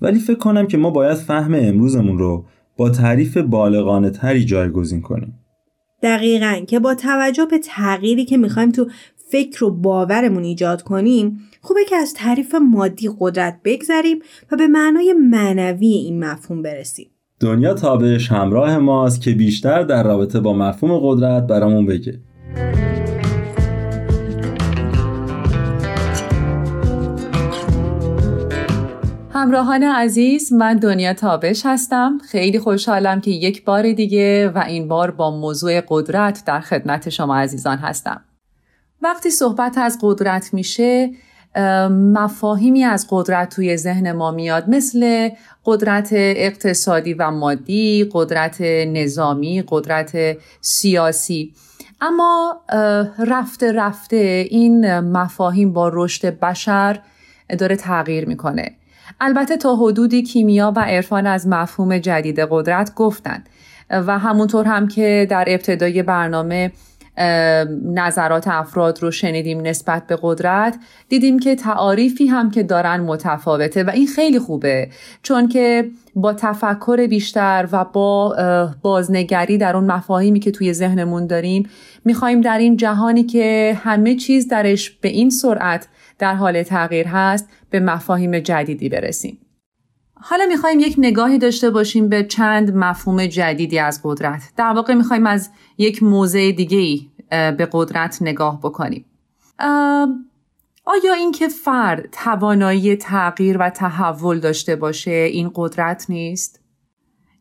ولی 0.00 0.18
فکر 0.18 0.38
کنم 0.38 0.66
که 0.66 0.76
ما 0.76 0.90
باید 0.90 1.14
فهم 1.14 1.54
امروزمون 1.54 2.18
رو 2.18 2.44
با 2.76 2.90
تعریف 2.90 3.36
بالغانه 3.36 4.10
تری 4.10 4.44
جایگزین 4.44 5.00
کنیم. 5.00 5.38
دقیقا 6.02 6.60
که 6.68 6.78
با 6.78 6.94
توجه 6.94 7.46
به 7.50 7.58
تغییری 7.58 8.24
که 8.24 8.36
می‌خوایم 8.36 8.70
تو 8.70 8.86
فکر 9.30 9.64
و 9.64 9.70
باورمون 9.70 10.44
ایجاد 10.44 10.82
کنیم 10.82 11.38
خوبه 11.60 11.80
که 11.88 11.96
از 11.96 12.14
تعریف 12.14 12.54
مادی 12.54 13.10
قدرت 13.18 13.60
بگذریم 13.64 14.18
و 14.52 14.56
به 14.56 14.66
معنای 14.66 15.12
معنوی 15.12 15.86
این 15.86 16.24
مفهوم 16.24 16.62
برسیم. 16.62 17.06
دنیا 17.40 17.74
تابش 17.74 18.32
همراه 18.32 18.78
ماست 18.78 19.20
که 19.20 19.30
بیشتر 19.30 19.82
در 19.82 20.02
رابطه 20.02 20.40
با 20.40 20.52
مفهوم 20.52 20.98
قدرت 21.02 21.46
برامون 21.46 21.86
بگه. 21.86 22.20
همراهان 29.36 29.82
عزیز 29.82 30.52
من 30.52 30.76
دنیا 30.76 31.14
تابش 31.14 31.66
هستم. 31.66 32.18
خیلی 32.18 32.58
خوشحالم 32.58 33.20
که 33.20 33.30
یک 33.30 33.64
بار 33.64 33.92
دیگه 33.92 34.48
و 34.48 34.58
این 34.58 34.88
بار 34.88 35.10
با 35.10 35.30
موضوع 35.30 35.80
قدرت 35.88 36.42
در 36.46 36.60
خدمت 36.60 37.08
شما 37.08 37.36
عزیزان 37.36 37.78
هستم. 37.78 38.24
وقتی 39.02 39.30
صحبت 39.30 39.78
از 39.78 39.98
قدرت 40.02 40.54
میشه 40.54 41.10
مفاهیمی 41.90 42.84
از 42.84 43.06
قدرت 43.10 43.54
توی 43.54 43.76
ذهن 43.76 44.12
ما 44.12 44.30
میاد. 44.30 44.68
مثل 44.68 45.28
قدرت 45.64 46.08
اقتصادی 46.12 47.14
و 47.14 47.30
مادی 47.30 48.10
قدرت 48.12 48.60
نظامی 48.86 49.64
قدرت 49.68 50.36
سیاسی. 50.60 51.54
اما 52.00 52.60
رفته 53.18 53.72
رفته 53.72 54.46
این 54.50 55.00
مفاهیم 55.00 55.72
با 55.72 55.90
رشد 55.92 56.38
بشر 56.38 57.00
داره 57.58 57.76
تغییر 57.76 58.28
می‌کنه. 58.28 58.72
البته 59.20 59.56
تا 59.56 59.76
حدودی 59.76 60.22
کیمیا 60.22 60.72
و 60.76 60.80
عرفان 60.80 61.26
از 61.26 61.48
مفهوم 61.48 61.98
جدید 61.98 62.40
قدرت 62.50 62.94
گفتند. 62.94 63.48
و 63.90 64.18
همونطور 64.18 64.64
هم 64.64 64.88
که 64.88 65.26
در 65.30 65.44
ابتدای 65.48 66.02
برنامه 66.02 66.72
نظرات 67.84 68.48
افراد 68.48 69.02
رو 69.02 69.10
شنیدیم 69.10 69.60
نسبت 69.60 70.06
به 70.06 70.18
قدرت 70.22 70.76
دیدیم 71.08 71.38
که 71.38 71.54
تعاریفی 71.54 72.26
هم 72.26 72.50
که 72.50 72.62
دارن 72.62 73.00
متفاوته 73.00 73.84
و 73.84 73.90
این 73.90 74.06
خیلی 74.06 74.38
خوبه. 74.38 74.88
چون 75.22 75.48
که 75.48 75.90
با 76.14 76.32
تفکر 76.32 77.06
بیشتر 77.06 77.68
و 77.72 77.84
با 77.84 78.36
بازنگری 78.82 79.58
در 79.58 79.76
اون 79.76 79.84
مفاهیمی 79.84 80.40
که 80.40 80.50
توی 80.50 80.72
ذهنمون 80.72 81.26
داریم 81.26 81.68
می‌خوایم 82.04 82.40
در 82.40 82.58
این 82.58 82.76
جهانی 82.76 83.22
که 83.22 83.78
همه 83.84 84.14
چیز 84.14 84.48
درش 84.48 84.90
به 84.90 85.08
این 85.08 85.30
سرعت 85.30 85.88
در 86.24 86.34
حال 86.34 86.62
تغییر 86.62 87.06
هست 87.08 87.48
به 87.70 87.80
مفاهیم 87.80 88.38
جدیدی 88.38 88.88
برسیم. 88.88 89.38
حالا 90.14 90.44
می‌خوایم 90.46 90.80
یک 90.80 90.94
نگاهی 90.98 91.38
داشته 91.38 91.70
باشیم 91.70 92.08
به 92.08 92.24
چند 92.24 92.76
مفهوم 92.76 93.26
جدیدی 93.26 93.78
از 93.78 94.00
قدرت. 94.04 94.52
در 94.56 94.72
واقع 94.72 94.94
می‌خوایم 94.94 95.26
از 95.26 95.50
یک 95.78 96.02
موضع 96.02 96.50
دیگه 96.50 96.78
ای 96.78 97.08
به 97.30 97.68
قدرت 97.72 98.18
نگاه 98.20 98.60
بکنیم. 98.60 99.04
آیا 100.84 101.14
اینکه 101.18 101.48
فرد 101.48 102.08
توانایی 102.12 102.96
تغییر 102.96 103.58
و 103.58 103.70
تحول 103.70 104.40
داشته 104.40 104.76
باشه 104.76 105.10
این 105.10 105.50
قدرت 105.54 106.06
نیست؟ 106.08 106.60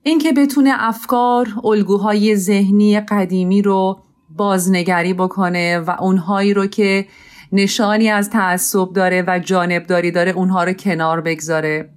اینکه 0.04 0.32
بتونه 0.32 0.72
افکار، 0.74 1.48
الگوهای 1.64 2.36
ذهنی 2.36 3.00
قدیمی 3.00 3.62
رو 3.62 4.00
بازنگری 4.30 5.14
بکنه 5.14 5.80
و 5.80 5.96
اونهایی 6.00 6.54
رو 6.54 6.68
که 6.68 7.08
نشانی 7.54 8.10
از 8.10 8.30
تعصب 8.30 8.94
داره 8.94 9.24
و 9.28 9.40
جانبداری 9.40 10.12
داره 10.12 10.32
اونها 10.32 10.64
رو 10.64 10.74
کنار 10.74 11.22
بگذاره. 11.22 11.90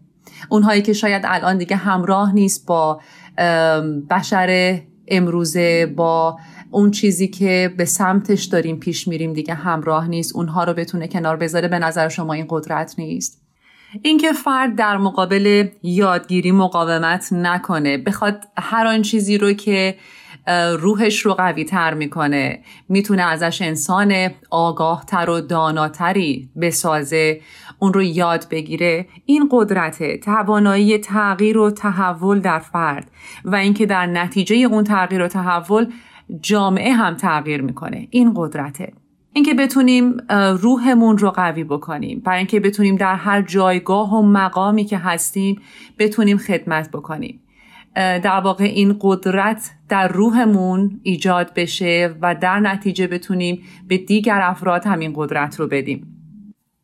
اونهایی 0.49 0.83
که 0.83 0.93
شاید 0.93 1.23
الان 1.25 1.59
دیگه 1.59 1.77
همراه 1.77 2.35
نیست 2.35 2.67
با 2.67 3.01
بشر 4.11 4.81
امروزه 5.09 5.87
با 5.87 6.39
اون 6.71 6.91
چیزی 6.91 7.29
که 7.29 7.75
به 7.77 7.85
سمتش 7.85 8.45
داریم 8.45 8.77
پیش 8.77 9.09
میریم 9.09 9.33
دیگه 9.33 9.55
همراه 9.55 10.09
نیست. 10.09 10.37
اونها 10.37 10.65
رو 10.65 10.75
بتونه 10.75 11.09
کنار 11.09 11.37
بذاره 11.37 11.69
به 11.69 11.79
نظر 11.79 12.09
شما 12.09 12.33
این 12.33 12.47
قدرت 12.49 12.95
نیست؟ 12.99 13.43
اینکه 14.03 14.33
فرد 14.33 14.77
در 14.77 14.97
مقابل 14.97 15.69
یادگیری 15.83 16.53
مقاومت 16.53 17.33
نکنه 17.33 17.99
بخواد 17.99 18.45
هر 18.59 18.87
آن 18.87 19.03
چیزی 19.03 19.39
رو 19.39 19.53
که 19.53 19.95
روحش 20.81 21.19
رو 21.19 21.35
قوی 21.35 21.65
تر 21.65 21.95
می‌کنه. 21.95 22.63
می‌تونه 22.89 23.23
ازش 23.23 23.63
انسان 23.63 24.31
آگاه 24.51 25.05
تر 25.07 25.31
و 25.31 25.41
داناتری 25.41 26.49
بسازه. 26.61 27.41
اون 27.79 27.93
رو 27.93 28.03
یاد 28.03 28.47
بگیره. 28.51 29.07
این 29.27 29.49
قدرت 29.53 30.21
توانایی 30.21 30.99
تغییر 30.99 31.59
و 31.59 31.71
تحول 31.71 32.41
در 32.41 32.59
فرد 32.59 33.11
و 33.45 33.55
اینکه 33.55 33.87
در 33.87 34.07
نتیجه 34.07 34.57
اون 34.57 34.85
تغییر 34.85 35.23
و 35.23 35.29
تحول 35.29 35.87
جامعه 36.41 36.93
هم 36.93 37.15
تغییر 37.15 37.63
می‌کنه. 37.63 38.09
این 38.11 38.33
قدرته. 38.37 38.93
اینکه 39.33 39.55
بتونیم 39.55 40.17
روحمون 40.61 41.19
رو 41.19 41.31
قوی 41.31 41.65
بکنیم. 41.65 42.23
برای 42.25 42.39
اینکه 42.39 42.61
بتونیم 42.61 42.97
در 42.97 43.15
هر 43.15 43.43
جایگاه 43.43 44.15
و 44.15 44.23
مقامی 44.23 44.85
که 44.85 44.99
هستیم 44.99 45.61
بتونیم 45.99 46.39
خدمت 46.39 46.91
بکنیم. 46.91 47.41
در 47.97 48.41
واقع 48.41 48.65
این 48.65 48.97
قدرت 49.01 49.71
در 49.89 50.09
روحمون 50.09 51.01
ایجاد 51.03 51.55
بشه 51.55 52.15
و 52.23 52.35
در 52.35 52.61
نتیجه 52.61 53.07
بتونیم 53.07 53.63
به 53.89 53.99
دیگر 53.99 54.41
افراد 54.43 54.87
همین 54.87 55.13
قدرت 55.17 55.61
رو 55.61 55.67
بدیم. 55.67 56.13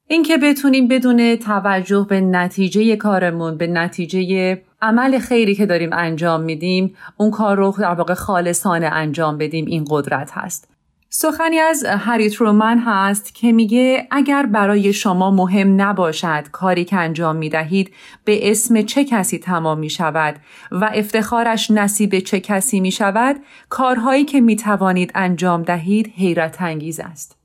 اینکه 0.06 0.38
بتونیم 0.38 0.88
بدون 0.88 1.36
توجه 1.36 2.06
به 2.08 2.20
نتیجه 2.20 2.96
کارمون 2.96 3.56
به 3.56 3.66
نتیجه 3.66 4.62
عمل 4.82 5.18
خیری 5.18 5.54
که 5.54 5.66
داریم 5.66 5.90
انجام 5.92 6.40
میدیم 6.40 6.94
اون 7.16 7.30
کار 7.30 7.56
رو 7.56 7.74
در 7.78 7.94
واقع 7.94 8.14
خالصانه 8.14 8.86
انجام 8.86 9.38
بدیم 9.38 9.66
این 9.66 9.84
قدرت 9.90 10.30
هست. 10.34 10.71
سخنی 11.14 11.58
از 11.58 11.84
هری 11.84 12.30
ترومن 12.30 12.78
هست 12.78 13.34
که 13.34 13.52
میگه 13.52 14.08
اگر 14.10 14.46
برای 14.46 14.92
شما 14.92 15.30
مهم 15.30 15.80
نباشد 15.80 16.48
کاری 16.52 16.84
که 16.84 16.96
انجام 16.96 17.36
می 17.36 17.48
دهید 17.48 17.94
به 18.24 18.50
اسم 18.50 18.82
چه 18.82 19.04
کسی 19.04 19.38
تمام 19.38 19.78
می 19.78 19.90
شود 19.90 20.36
و 20.70 20.90
افتخارش 20.94 21.70
نصیب 21.70 22.18
چه 22.18 22.40
کسی 22.40 22.80
می 22.80 22.90
شود 22.90 23.36
کارهایی 23.68 24.24
که 24.24 24.40
می 24.40 24.56
توانید 24.56 25.12
انجام 25.14 25.62
دهید 25.62 26.12
حیرت 26.16 26.62
انگیز 26.62 27.00
است. 27.00 27.36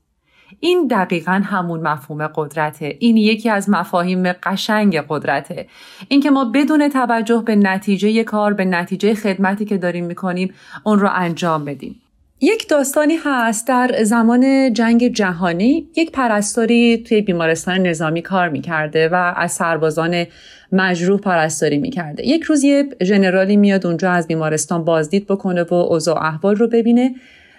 این 0.60 0.86
دقیقا 0.86 1.42
همون 1.44 1.88
مفهوم 1.88 2.26
قدرته. 2.26 2.96
این 3.00 3.16
یکی 3.16 3.50
از 3.50 3.70
مفاهیم 3.70 4.32
قشنگ 4.32 4.96
قدرته. 5.08 5.68
اینکه 6.08 6.30
ما 6.30 6.44
بدون 6.44 6.88
توجه 6.88 7.42
به 7.46 7.56
نتیجه 7.56 8.24
کار 8.24 8.54
به 8.54 8.64
نتیجه 8.64 9.14
خدمتی 9.14 9.64
که 9.64 9.78
داریم 9.78 10.04
می‌کنیم 10.04 10.54
اون 10.84 10.98
رو 10.98 11.08
انجام 11.12 11.64
بدیم. 11.64 12.00
یک 12.40 12.68
داستانی 12.68 13.14
هست 13.24 13.68
در 13.68 13.90
زمان 14.02 14.72
جنگ 14.72 15.08
جهانی. 15.08 15.88
یک 15.96 16.12
پرستاری 16.12 16.98
توی 16.98 17.20
بیمارستان 17.20 17.86
نظامی 17.86 18.22
کار 18.22 18.48
می‌کرده 18.48 19.08
و 19.08 19.32
از 19.36 19.52
سربازان 19.52 20.26
مجروح 20.72 21.20
پرستاری 21.20 21.78
می‌کرده. 21.78 22.26
یک 22.26 22.42
روز 22.42 22.64
یه 22.64 22.88
ژنرالی 23.02 23.56
میاد 23.56 23.86
اونجا 23.86 24.10
از 24.10 24.26
بیمارستان 24.26 24.84
بازدید 24.84 25.26
بکنه 25.26 25.62
و 25.62 25.74
اوضاع 25.74 26.26
احوال 26.26 26.56
رو 26.56 26.68
ببینه 26.68 27.14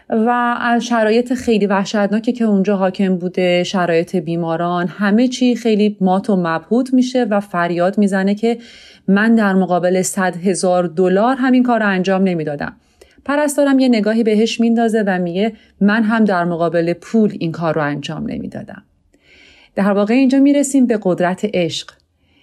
و 0.10 0.58
از 0.62 0.86
شرایط 0.86 1.34
خیلی 1.34 1.66
وحشتناکی 1.66 2.32
که 2.34 2.44
اونجا 2.44 2.76
حاکم 2.76 3.16
بوده 3.16 3.64
شرایط 3.64 4.16
بیماران 4.16 4.88
همه 4.88 5.28
چی 5.28 5.56
خیلی 5.56 5.98
مات 6.02 6.30
و 6.30 6.36
مبهوت 6.36 6.94
میشه 6.94 7.24
و 7.24 7.40
فریاد 7.40 7.98
می‌زنه 7.98 8.36
که 8.36 8.58
من 9.08 9.36
در 9.36 9.54
مقابل 9.54 10.02
صد 10.02 10.36
هزار 10.36 10.88
دلار 10.88 11.36
همین 11.36 11.64
کار 11.64 11.80
رو 11.80 11.88
انجام 11.88 12.24
نمی‌دادم. 12.24 12.76
پرستارم 13.30 13.80
یه 13.80 13.88
نگاهی 13.88 14.24
بهش 14.24 14.60
میندازه 14.60 15.04
و 15.08 15.20
میگه 15.20 15.54
من 15.82 16.04
هم 16.04 16.26
در 16.26 16.44
مقابل 16.44 16.94
پول 16.94 17.38
این 17.40 17.52
کار 17.52 17.76
رو 17.76 17.82
انجام 17.82 18.32
نمی‌دادم. 18.32 18.84
در 19.76 19.92
واقع 19.92 20.14
اینجا 20.14 20.40
می‌رسیم 20.40 20.88
به 20.88 21.00
قدرت 21.04 21.50
عشق. 21.54 21.92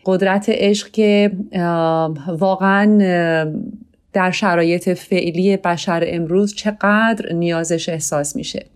قدرت 0.04 0.46
عشق 0.48 0.90
که 0.90 1.32
واقعا 2.28 2.98
در 4.12 4.30
شرایط 4.30 4.88
فعلی 4.88 5.56
بشر 5.56 6.04
امروز 6.06 6.54
چقدر 6.54 7.32
نیازش 7.32 7.88
احساس 7.88 8.36
میشه. 8.36 8.66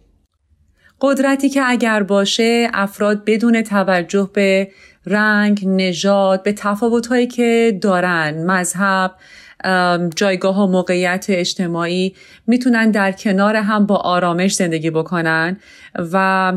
قدرتی 1.01 1.49
که 1.49 1.63
اگر 1.65 2.03
باشه 2.03 2.69
افراد 2.75 3.25
بدون 3.25 3.63
توجه 3.63 4.31
به 4.35 4.71
رنگ، 5.07 5.61
نژاد، 5.67 6.43
به 6.43 6.53
تفاوتهایی 6.53 7.27
که 7.27 7.79
دارن، 7.83 8.45
مذهب، 8.47 9.13
جایگاه 10.17 10.63
و 10.63 10.67
موقعیت 10.67 11.27
اجتماعی 11.29 12.15
می‌تونن 12.47 12.91
در 12.91 13.13
کنار 13.13 13.57
هم 13.57 13.87
با 13.87 13.97
آرامش 13.97 14.55
زندگی 14.55 14.91
بکنن 14.91 15.57
و 16.13 16.53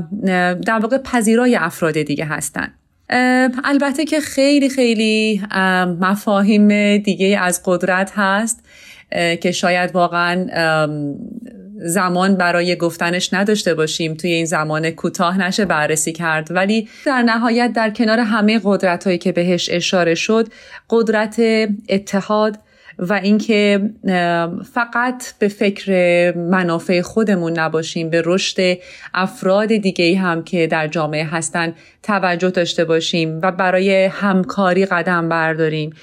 در 0.65 0.79
واقع 0.79 0.97
پذیرای 0.97 1.55
افراد 1.55 2.01
دیگه 2.01 2.25
هستن. 2.25 2.73
البته 3.63 4.05
که 4.05 4.19
خیلی 4.19 4.69
خیلی 4.69 5.41
مفاهیم 5.99 6.97
دیگه 6.97 7.39
از 7.39 7.61
قدرت 7.65 8.11
هست 8.15 8.65
که 9.41 9.51
شاید 9.51 9.95
واقعا 9.95 10.45
زمان 11.85 12.35
برای 12.35 12.75
گفتنش 12.75 13.33
نداشته 13.33 13.73
باشیم 13.73 14.13
توی 14.13 14.31
این 14.31 14.45
زمان 14.45 14.89
کوتاه 14.89 15.37
نشه 15.37 15.65
بررسی 15.65 16.11
کرد. 16.11 16.47
ولی 16.51 16.87
در 17.05 17.21
نهایت 17.21 17.73
در 17.73 17.89
کنار 17.89 18.19
همه 18.19 18.59
قدرت 18.63 19.03
هایی 19.03 19.17
که 19.17 19.31
بهش 19.31 19.69
اشاره 19.71 20.15
شد 20.15 20.47
قدرت 20.89 21.41
اتحاد 21.89 22.59
و 22.99 23.13
اینکه 23.13 23.89
فقط 24.73 25.33
به 25.39 25.47
فکر 25.47 25.91
منافع 26.37 27.01
خودمون 27.01 27.59
نباشیم 27.59 28.09
به 28.09 28.21
رشد 28.25 28.77
افراد 29.13 29.67
دیگه 29.67 30.17
هم 30.17 30.43
که 30.43 30.67
در 30.67 30.87
جامعه 30.87 31.25
هستن 31.25 31.73
توجه 32.03 32.49
داشته 32.49 32.85
باشیم 32.85 33.39
و 33.41 33.51
برای 33.51 34.05
همکاری 34.05 34.85
قدم 34.85 35.29
برداریم. 35.29 35.93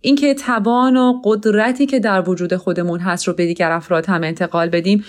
اینکه 0.00 0.34
توان 0.34 0.96
و 0.96 1.20
قدرتی 1.24 1.86
که 1.86 2.00
در 2.00 2.28
وجود 2.28 2.56
خودمون 2.56 3.00
هست 3.00 3.28
رو 3.28 3.34
به 3.34 3.46
دیگر 3.46 3.70
افراد 3.70 4.06
هم 4.06 4.22
انتقال 4.24 4.68
بدیم 4.68 5.04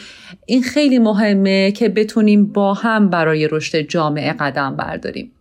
این 0.45 0.63
خیلی 0.63 0.99
مهمه 0.99 1.71
که 1.71 1.89
بتونیم 1.89 2.45
با 2.45 2.73
هم 2.73 3.09
برای 3.09 3.47
رشد 3.47 3.81
جامعه 3.81 4.33
قدم 4.33 4.75
برداریم. 4.75 5.31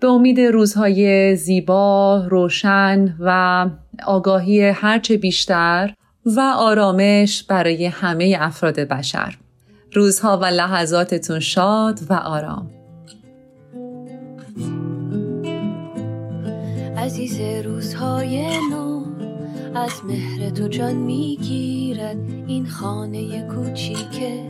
به 0.00 0.08
امید 0.08 0.40
روزهای 0.40 1.36
زیبا، 1.36 2.26
روشن 2.30 3.14
و 3.20 3.66
آگاهی 4.06 4.62
هرچه 4.62 5.16
بیشتر 5.16 5.94
و 6.26 6.40
آرامش 6.56 7.42
برای 7.42 7.86
همه 7.86 8.36
افراد 8.40 8.80
بشر. 8.80 9.36
روزها 9.92 10.38
و 10.38 10.44
لحظاتتون 10.44 11.40
شاد 11.40 11.98
و 12.10 12.14
آرام. 12.14 12.70
عزیز 16.96 17.40
روزهای 17.64 18.46
نو 18.70 19.04
از 19.74 19.92
مهر 20.04 20.50
تو 20.50 20.68
جان 20.68 20.94
می‌گیرد 20.94 22.16
این 22.46 22.66
خانه 22.66 23.48
کوچیکه 23.48 24.42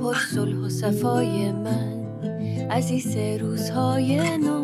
پر 0.00 0.14
صلح 0.34 0.56
و 0.56 0.68
صفای 0.68 1.52
من 1.52 2.02
عزیز 2.70 3.16
روزهای 3.40 4.38
نو 4.38 4.61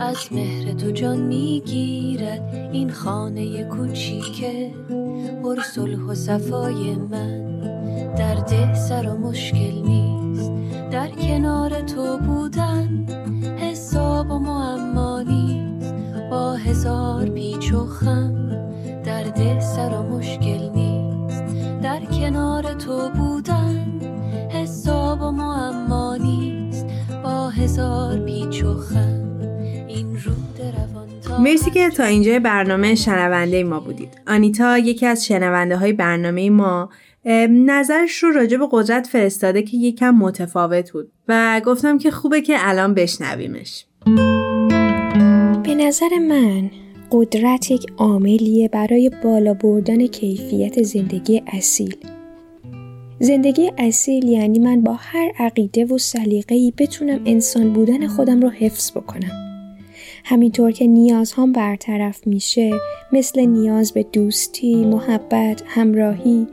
از 0.00 0.16
مهر 0.32 0.72
تو 0.72 0.90
جان 0.90 1.18
می‌گیرد 1.18 2.70
این 2.72 2.90
خانه 2.90 3.64
کوچیکه. 3.64 4.70
پر 5.42 5.60
صلح 5.74 6.00
و 6.00 6.14
صفای 6.14 6.94
من 6.94 7.60
در 8.14 8.34
ده 8.34 8.74
سر 8.74 9.08
و 9.08 9.18
مشکل 9.18 9.82
نیست. 9.86 10.52
در 10.90 11.08
کنار 11.08 11.80
تو 11.80 12.18
بودن 12.18 13.06
حساب 13.56 14.30
و 14.30 14.38
معما 14.38 15.22
نیست. 15.22 15.94
با 16.30 16.52
هزار 16.52 17.28
پیچ 17.28 17.72
و 17.72 17.86
خم 17.86 18.48
در 19.04 19.22
ده 19.22 19.60
سر 19.60 19.90
و 19.94 20.02
مشکل 20.02 20.70
نیست. 20.74 21.44
در 21.82 22.04
کنار 22.04 22.74
تو 22.74 23.08
بودن 23.08 24.00
حساب 24.50 25.22
و 25.22 25.30
معما 25.30 26.16
نیست. 26.16 26.86
با 27.24 27.48
هزار 27.48 28.18
پیچ 28.18 28.64
و 28.64 28.74
خم 28.74 29.13
مرسی 31.40 31.70
که 31.70 31.90
تا 31.90 32.04
اینجا 32.04 32.38
برنامه 32.38 32.94
شنونده 32.94 33.64
ما 33.64 33.80
بودید. 33.80 34.08
آنیتا 34.26 34.78
یکی 34.78 35.06
از 35.06 35.26
شنونده 35.26 35.76
های 35.76 35.92
برنامه 35.92 36.50
ما 36.50 36.88
نظرش 37.50 38.22
رو 38.22 38.30
راجع 38.30 38.56
به 38.56 38.68
قدرت 38.70 39.06
فرستاده 39.06 39.62
که 39.62 39.76
یکم 39.76 40.10
متفاوت 40.10 40.92
بود 40.92 41.12
و 41.28 41.60
گفتم 41.64 41.98
که 41.98 42.10
خوبه 42.10 42.40
که 42.40 42.54
الان 42.58 42.94
بشنویمش. 42.94 43.86
به 45.64 45.74
نظر 45.74 46.08
من 46.28 46.70
قدرت 47.10 47.70
یک 47.70 47.86
عاملیه 47.96 48.68
برای 48.68 49.10
بالا 49.24 49.54
بردن 49.54 50.06
کیفیت 50.06 50.82
زندگی 50.82 51.42
اصیل. 51.46 51.96
زندگی 53.20 53.72
اصیل 53.78 54.28
یعنی 54.28 54.58
من 54.58 54.80
با 54.80 54.92
هر 54.92 55.32
عقیده 55.38 55.84
و 55.84 55.98
سلیقه‌ای 55.98 56.72
بتونم 56.78 57.20
انسان 57.26 57.72
بودن 57.72 58.06
خودم 58.06 58.40
رو 58.40 58.50
حفظ 58.50 58.90
بکنم. 58.90 59.43
همینطور 60.24 60.70
که 60.70 60.86
نیازهام 60.86 61.52
برطرف 61.52 62.26
میشه 62.26 62.70
مثل 63.12 63.40
نیاز 63.40 63.92
به 63.92 64.02
دوستی، 64.02 64.84
محبت، 64.84 65.62
همراهی 65.66 66.46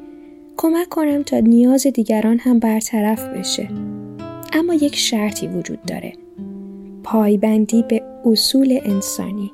کمک 0.57 0.89
کنم 0.89 1.23
تا 1.23 1.39
نیاز 1.39 1.88
دیگران 1.88 2.39
هم 2.39 2.60
برطرف 2.60 3.27
بشه. 3.27 3.69
اما 4.53 4.73
یک 4.73 4.95
شرطی 4.95 5.47
وجود 5.47 5.79
داره. 5.88 6.13
پایبندی 7.03 7.84
به 7.89 8.03
اصول 8.25 8.79
انسانی. 8.84 9.51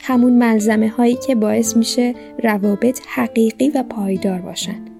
همون 0.00 0.32
ملزمه 0.32 0.88
هایی 0.88 1.18
که 1.26 1.34
باعث 1.34 1.76
میشه 1.76 2.14
روابط 2.42 3.00
حقیقی 3.08 3.70
و 3.70 3.82
پایدار 3.82 4.40
باشن. 4.40 4.97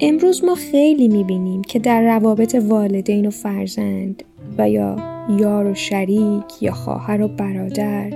امروز 0.00 0.44
ما 0.44 0.54
خیلی 0.54 1.08
می‌بینیم 1.08 1.62
که 1.62 1.78
در 1.78 2.02
روابط 2.02 2.54
والدین 2.54 3.26
و 3.26 3.30
فرزند 3.30 4.22
و 4.58 4.70
یا 4.70 4.96
یار 5.38 5.66
و 5.66 5.74
شریک 5.74 6.44
یا 6.62 6.72
خواهر 6.72 7.22
و 7.22 7.28
برادر 7.28 8.10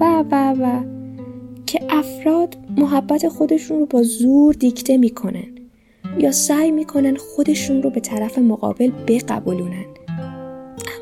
و 0.00 0.24
و 0.30 0.54
و 0.60 0.82
که 1.66 1.80
افراد 1.88 2.56
محبت 2.76 3.28
خودشون 3.28 3.78
رو 3.78 3.86
با 3.86 4.02
زور 4.02 4.54
دیکته 4.54 4.96
می‌کنن 4.96 5.58
یا 6.18 6.32
سعی 6.32 6.70
می‌کنن 6.70 7.16
خودشون 7.16 7.82
رو 7.82 7.90
به 7.90 8.00
طرف 8.00 8.38
مقابل 8.38 8.90
بقبولونن. 9.08 9.86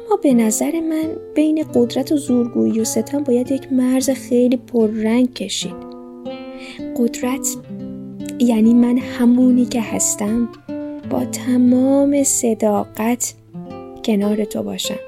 اما 0.06 0.16
به 0.22 0.34
نظر 0.34 0.80
من 0.80 1.06
بین 1.34 1.64
قدرت 1.74 2.12
و 2.12 2.16
زورگویی 2.16 2.80
و 2.80 2.84
ستم 2.84 3.22
باید 3.22 3.50
یک 3.50 3.72
مرز 3.72 4.10
خیلی 4.10 4.56
پررنگ 4.56 5.34
کشید. 5.34 5.86
قدرت 6.96 7.56
یعنی 8.38 8.74
من 8.74 8.98
همونی 8.98 9.64
که 9.64 9.80
هستم 9.80 10.48
با 11.10 11.24
تمام 11.24 12.22
صداقت 12.22 13.34
کنار 14.04 14.44
تو 14.44 14.62
باشم. 14.62 14.98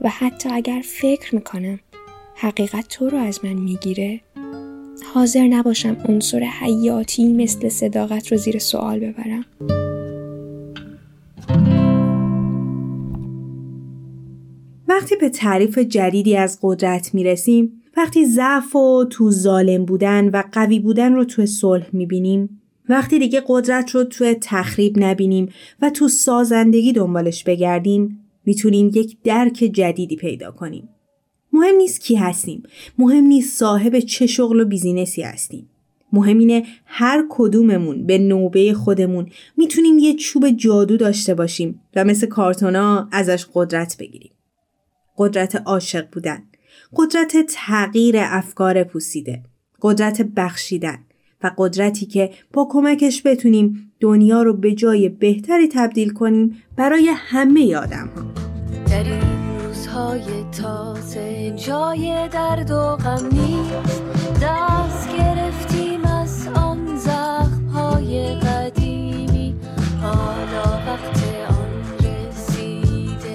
و 0.00 0.08
حتی 0.08 0.48
اگر 0.52 0.82
فکر 0.84 1.34
می‌کنم 1.34 1.78
حقیقت 2.34 2.88
تو 2.88 3.10
رو 3.10 3.18
از 3.18 3.44
من 3.44 3.52
می‌گیره 3.52 4.20
حاضر 5.14 5.48
نباشم 5.48 5.96
عنصر 6.08 6.40
حیاتی 6.40 7.32
مثل 7.32 7.68
صداقت 7.68 8.32
رو 8.32 8.38
زیر 8.38 8.58
سوال 8.58 9.00
ببرم. 9.00 9.44
وقتی 14.88 15.16
به 15.16 15.28
تعریف 15.28 15.78
جدیدی 15.78 16.36
از 16.36 16.58
قدرت 16.62 17.14
می‌رسیم 17.14 17.79
وقتی 18.00 18.26
ضعف 18.26 18.76
و 18.76 19.04
تو 19.10 19.30
ظالم 19.30 19.84
بودن 19.84 20.28
و 20.28 20.42
قوی 20.52 20.80
بودن 20.80 21.12
رو 21.12 21.24
تو 21.24 21.46
صلح 21.46 21.86
می‌بینیم 21.92 22.62
وقتی 22.88 23.18
دیگه 23.18 23.42
قدرت 23.46 23.90
رو 23.90 24.04
تو 24.04 24.34
تخریب 24.40 24.94
نبینیم 24.96 25.48
و 25.82 25.90
تو 25.90 26.08
سازندگی 26.08 26.92
دنبالش 26.92 27.44
بگردیم 27.44 28.20
می‌تونیم 28.44 28.90
یک 28.94 29.16
درک 29.24 29.52
جدیدی 29.52 30.16
پیدا 30.16 30.50
کنیم. 30.50 30.88
مهم 31.52 31.76
نیست 31.76 32.00
کی 32.00 32.14
هستیم. 32.14 32.62
مهم 32.98 33.24
نیست 33.24 33.58
صاحب 33.58 33.98
چه 33.98 34.26
شغل 34.26 34.60
و 34.60 34.64
بیزینسی 34.64 35.22
هستیم. 35.22 35.70
مهم 36.12 36.38
اینه 36.38 36.66
هر 36.84 37.24
کدوممون 37.30 38.06
به 38.06 38.18
نوبه 38.18 38.74
خودمون 38.74 39.26
می‌تونیم 39.56 39.98
یه 39.98 40.14
چوب 40.14 40.50
جادو 40.50 40.96
داشته 40.96 41.34
باشیم 41.34 41.80
و 41.96 42.04
مثل 42.04 42.26
کارتونا 42.26 43.08
ازش 43.12 43.46
قدرت 43.54 43.96
بگیریم. 43.98 44.32
قدرت 45.18 45.56
عاشق 45.56 46.10
بودن، 46.12 46.42
قدرت 46.96 47.36
تغییر 47.48 48.16
افکار 48.18 48.84
پوسیده، 48.84 49.42
قدرت 49.82 50.22
بخشیدن 50.22 50.98
و 51.42 51.50
قدرتی 51.58 52.06
که 52.06 52.30
با 52.52 52.68
کمکش 52.70 53.26
بتونیم 53.26 53.92
دنیا 54.00 54.42
رو 54.42 54.52
به 54.56 54.74
جای 54.74 55.08
بهتری 55.08 55.68
تبدیل 55.68 56.12
کنیم 56.12 56.62
برای 56.76 57.10
همه 57.16 57.76
آدم 57.76 58.10
ها. 58.16 58.22
در 58.90 59.04
این 59.04 59.20
روزهای 59.64 60.44
تازه 60.62 61.50
جای 61.56 62.28
درد 62.28 62.70
و 62.70 62.96
غم 62.96 63.26
نیست 63.32 64.02
دست 64.42 65.16
گرفتیم 65.18 66.04
از 66.04 66.48
آن 66.54 66.96
زخم 66.96 67.64
های 67.64 68.34
قدیمی 68.34 69.54
حالا 70.02 70.62
وقت 70.86 71.22
آن 71.48 72.06
رسیده 72.06 73.34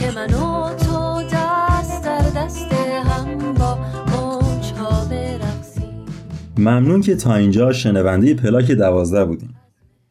که 0.00 0.10
من 0.10 0.34
و 0.34 0.74
تو 0.74 1.22
دست 1.22 2.04
در 2.04 2.30
دست 2.36 2.87
ممنون 6.58 7.00
که 7.00 7.16
تا 7.16 7.34
اینجا 7.34 7.72
شنونده 7.72 8.34
پلاک 8.34 8.70
دوازده 8.70 9.24
بودیم. 9.24 9.54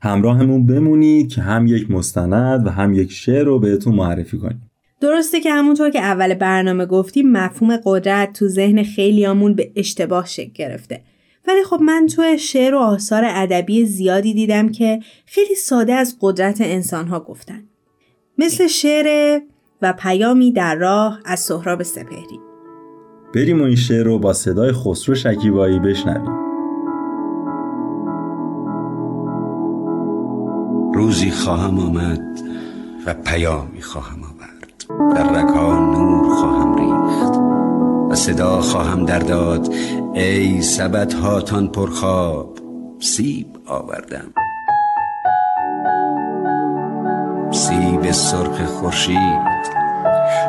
همراهمون 0.02 0.66
بمونید 0.66 1.30
که 1.30 1.42
هم 1.42 1.68
یک 1.68 1.92
مستند 1.92 2.68
و 2.68 2.70
هم 2.70 2.94
یک 2.94 3.12
شعر 3.12 3.46
رو 3.46 3.60
بهتون 3.60 3.96
معرفی 3.96 4.38
کنیم. 4.38 4.62
درسته 5.02 5.40
که 5.40 5.52
همونطور 5.52 5.90
که 5.90 6.00
اول 6.00 6.34
برنامه 6.34 6.86
گفتیم 6.86 7.32
مفهوم 7.32 7.78
قدرت 7.86 8.34
تو 8.34 8.48
ذهن 8.48 8.84
خیلیامون 8.84 9.54
به 9.54 9.72
اشتباه 9.76 10.26
شکل 10.26 10.54
گرفته. 10.54 11.02
ولی 11.48 11.64
خب 11.64 11.80
من 11.82 12.08
تو 12.16 12.38
شعر 12.38 12.76
و 12.76 12.80
آثار 12.80 13.24
ادبی 13.26 13.86
زیادی 13.86 14.34
دیدم 14.34 14.70
که 14.70 15.00
خیلی 15.26 15.56
ساده 15.56 15.94
از 15.94 16.18
قدرت 16.22 16.62
انسانها 16.62 17.20
گفتن. 17.20 17.64
مثل 18.38 18.68
شعر 18.68 19.40
و 19.82 19.94
پیامی 19.94 20.52
در 20.52 20.76
راه 20.76 21.20
از 21.26 21.40
سهراب 21.40 21.84
سپهری 21.84 22.47
بریم 23.36 23.62
و 23.62 23.64
این 23.64 23.76
شعر 23.76 24.04
رو 24.04 24.20
با 24.20 24.34
صدای 24.34 24.72
خسرو 24.72 25.16
شکیبایی 25.16 25.80
بشنویم. 25.80 26.48
روزی 30.94 31.32
خواهم 31.32 31.80
آمد 31.80 32.40
و 33.06 33.14
پیامی 33.14 33.82
خواهم 33.82 34.20
آورد. 34.24 35.14
در 35.16 35.42
رکا 35.42 35.80
نور 35.80 36.36
خواهم 36.36 36.76
ریخت 36.76 37.38
و 38.10 38.16
صدا 38.16 38.62
خواهم 38.62 39.06
در 39.06 39.20
داد. 39.20 39.74
ای 40.14 40.62
سبت 40.62 41.14
هاتان 41.14 41.68
پرخواب 41.68 42.58
سیب 43.00 43.48
آوردم. 43.66 44.34
سیب 47.52 48.12
سرخ 48.12 48.66
خورشید 48.66 49.57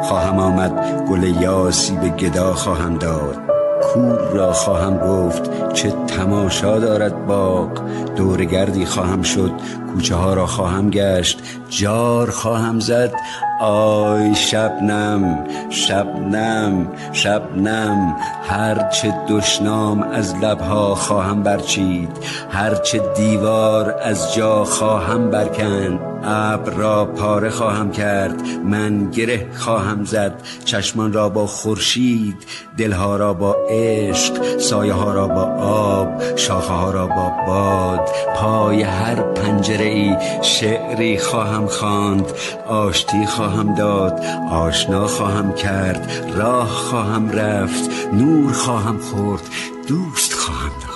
خواهم 0.08 0.38
آمد 0.38 1.04
گل 1.10 1.22
یاسی 1.22 1.96
به 1.96 2.08
گدا 2.08 2.54
خواهم 2.54 2.98
داد. 2.98 3.36
کور 3.82 4.18
را 4.18 4.52
خواهم 4.52 4.98
گفت 4.98 5.72
چه 5.72 5.94
تماشا 6.06 6.78
دارد 6.78 7.26
باغ. 7.26 7.68
دورگردی 8.16 8.86
خواهم 8.86 9.22
شد 9.22 9.52
کوچه 9.92 10.14
ها 10.14 10.34
را 10.34 10.46
خواهم 10.46 10.90
گشت. 10.90 11.42
جار 11.68 12.30
خواهم 12.30 12.80
زد 12.80 13.12
آی 13.60 14.34
شبنم 14.34 15.38
شبنم 15.70 16.88
شبنم. 17.12 18.16
هرچه 18.42 19.14
دشنام 19.28 20.02
از 20.02 20.34
لبها 20.36 20.94
خواهم 20.94 21.42
برچید 21.42 22.10
هرچه 22.50 22.98
دیوار 23.16 23.94
از 24.02 24.34
جا 24.34 24.64
خواهم 24.64 25.30
برکند. 25.30 26.07
ابر 26.24 26.72
را 26.72 27.04
پاره 27.04 27.50
خواهم 27.50 27.90
کرد 27.90 28.42
من 28.64 29.10
گره 29.10 29.46
خواهم 29.54 30.04
زد. 30.04 30.42
چشمان 30.64 31.12
را 31.12 31.28
با 31.28 31.46
خورشید 31.46 32.46
دلها 32.76 33.16
را 33.16 33.34
با 33.34 33.56
عشق 33.70 34.58
سایه 34.58 34.92
ها 34.92 35.12
را 35.12 35.28
با 35.28 35.42
آب 35.62 36.36
شاخه 36.36 36.72
ها 36.72 36.90
را 36.90 37.06
با 37.06 37.32
باد. 37.46 38.08
پای 38.36 38.82
هر 38.82 39.14
پنجره 39.14 39.84
ای 39.84 40.16
شعری 40.42 41.18
خواهم 41.18 41.66
خواند 41.66 42.32
آشتی 42.66 43.26
خواهم 43.26 43.74
داد 43.74 44.20
آشنا 44.50 45.06
خواهم 45.06 45.52
کرد 45.52 46.32
راه 46.34 46.68
خواهم 46.68 47.30
رفت 47.30 47.90
نور 48.12 48.52
خواهم 48.52 48.98
خورد 48.98 49.42
دوست 49.88 50.32
خواهم 50.32 50.72
داشت 50.80 50.87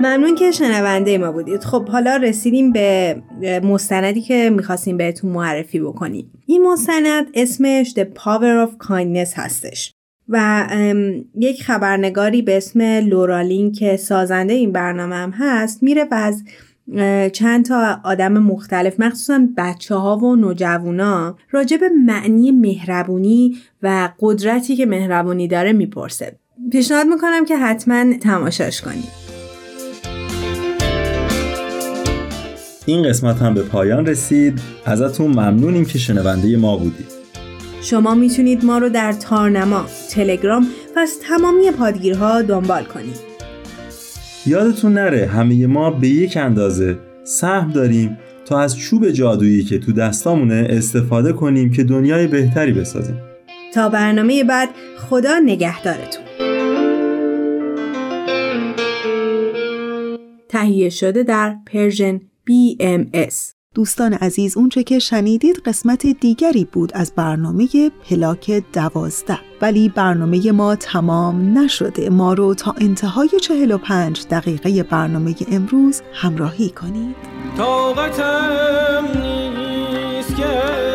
ممنون 0.00 0.34
که 0.34 0.50
شنونده 0.50 1.18
ما 1.18 1.32
بودید. 1.32 1.64
خب 1.64 1.88
حالا 1.88 2.16
رسیدیم 2.16 2.72
به 2.72 3.22
مستندی 3.62 4.20
که 4.20 4.50
می‌خواستیم 4.50 4.96
بهتون 4.96 5.30
معرفی 5.30 5.80
بکنیم. 5.80 6.32
این 6.46 6.66
مستند 6.66 7.26
اسمش 7.34 7.94
The 7.96 8.04
Power 8.18 8.68
of 8.68 8.86
Kindness 8.86 9.32
هستش 9.34 9.92
و 10.28 10.66
یک 11.38 11.62
خبرنگاری 11.62 12.42
به 12.42 12.56
اسم 12.56 12.80
لورالین 12.80 13.72
که 13.72 13.96
سازنده 13.96 14.52
این 14.52 14.72
برنامه 14.72 15.14
هم 15.14 15.30
هست 15.30 15.82
میره 15.82 16.04
و 16.04 16.14
از 16.14 16.42
چند 17.32 17.64
تا 17.64 18.00
آدم 18.04 18.32
مختلف 18.32 19.00
مخصوصا 19.00 19.48
بچه 19.56 19.94
ها 19.94 20.16
و 20.16 20.36
نوجوانا 20.36 21.36
راجع 21.50 21.76
به 21.76 21.88
معنی 21.88 22.52
مهربونی 22.52 23.56
و 23.82 24.08
قدرتی 24.20 24.76
که 24.76 24.86
مهربونی 24.86 25.48
داره 25.48 25.72
می‌پرسه. 25.72 26.36
پیشنهاد 26.72 27.06
می‌کنم 27.06 27.44
که 27.44 27.56
حتما 27.56 28.18
تماشاش 28.18 28.80
کنید. 28.80 29.19
این 32.90 33.08
قسمت 33.08 33.42
هم 33.42 33.54
به 33.54 33.62
پایان 33.62 34.06
رسید. 34.06 34.60
ازتون 34.84 35.26
ممنونیم 35.26 35.84
که 35.84 35.98
شنونده 35.98 36.56
ما 36.56 36.76
بودید. 36.76 37.06
شما 37.82 38.14
می‌تونید 38.14 38.64
ما 38.64 38.78
رو 38.78 38.88
در 38.88 39.12
تارنما، 39.12 39.86
تلگرام 40.10 40.66
و 40.96 40.98
از 40.98 41.10
تمامی 41.28 41.70
پادگیرها 41.70 42.42
دنبال 42.42 42.84
کنید. 42.84 43.16
یادتون 44.46 44.92
نره 44.92 45.26
همه 45.26 45.66
ما 45.66 45.90
به 45.90 46.08
یک 46.08 46.36
اندازه 46.36 46.98
سهم 47.24 47.70
داریم 47.70 48.18
تا 48.44 48.60
از 48.60 48.78
چوب 48.78 49.10
جادویی 49.10 49.64
که 49.64 49.78
تو 49.78 49.92
دستامونه 49.92 50.66
استفاده 50.70 51.32
کنیم 51.32 51.70
که 51.70 51.84
دنیای 51.84 52.26
بهتری 52.26 52.72
بسازیم. 52.72 53.18
تا 53.74 53.88
برنامه 53.88 54.44
بعد 54.44 54.68
خدا 54.98 55.38
نگهدارتون. 55.38 56.24
تهیه 60.48 60.88
شده 60.88 61.22
در 61.22 61.56
پرژن 61.72 62.20
BMS 62.50 63.34
دوستان 63.74 64.12
عزیز 64.12 64.56
اونچه 64.56 64.82
که 64.82 64.98
شنیدید 64.98 65.56
قسمت 65.56 66.06
دیگری 66.06 66.64
بود 66.64 66.92
از 66.94 67.12
برنامه 67.16 67.68
پلاک 67.90 68.62
دوازده. 68.72 69.38
ولی 69.60 69.88
برنامه 69.88 70.52
ما 70.52 70.76
تمام 70.76 71.58
نشده. 71.58 72.10
ما 72.10 72.32
رو 72.32 72.54
تا 72.54 72.74
انتهای 72.80 73.28
45 73.28 74.26
دقیقه 74.30 74.82
برنامه 74.82 75.34
امروز 75.52 76.02
همراهی 76.12 76.70
کنید. 76.70 77.16
طاقتم 77.56 79.04
نیست 79.20 80.36
که 80.36 80.89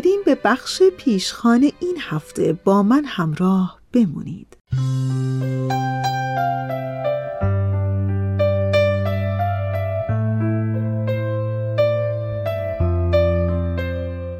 رسیدیم 0.00 0.20
به 0.26 0.38
بخش 0.44 0.82
پیشخان 0.98 1.62
این 1.80 1.96
هفته. 2.00 2.52
با 2.64 2.82
من 2.82 3.04
همراه 3.04 3.80
بمونید. 3.92 4.56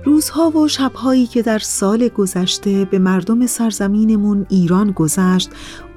روزها 0.04 0.50
و 0.50 0.68
شبهایی 0.68 1.26
که 1.26 1.42
در 1.42 1.58
سال 1.58 2.08
گذشته 2.08 2.84
به 2.84 2.98
مردم 2.98 3.46
سرزمینمون 3.46 4.46
ایران 4.48 4.90
گذشت 4.90 5.50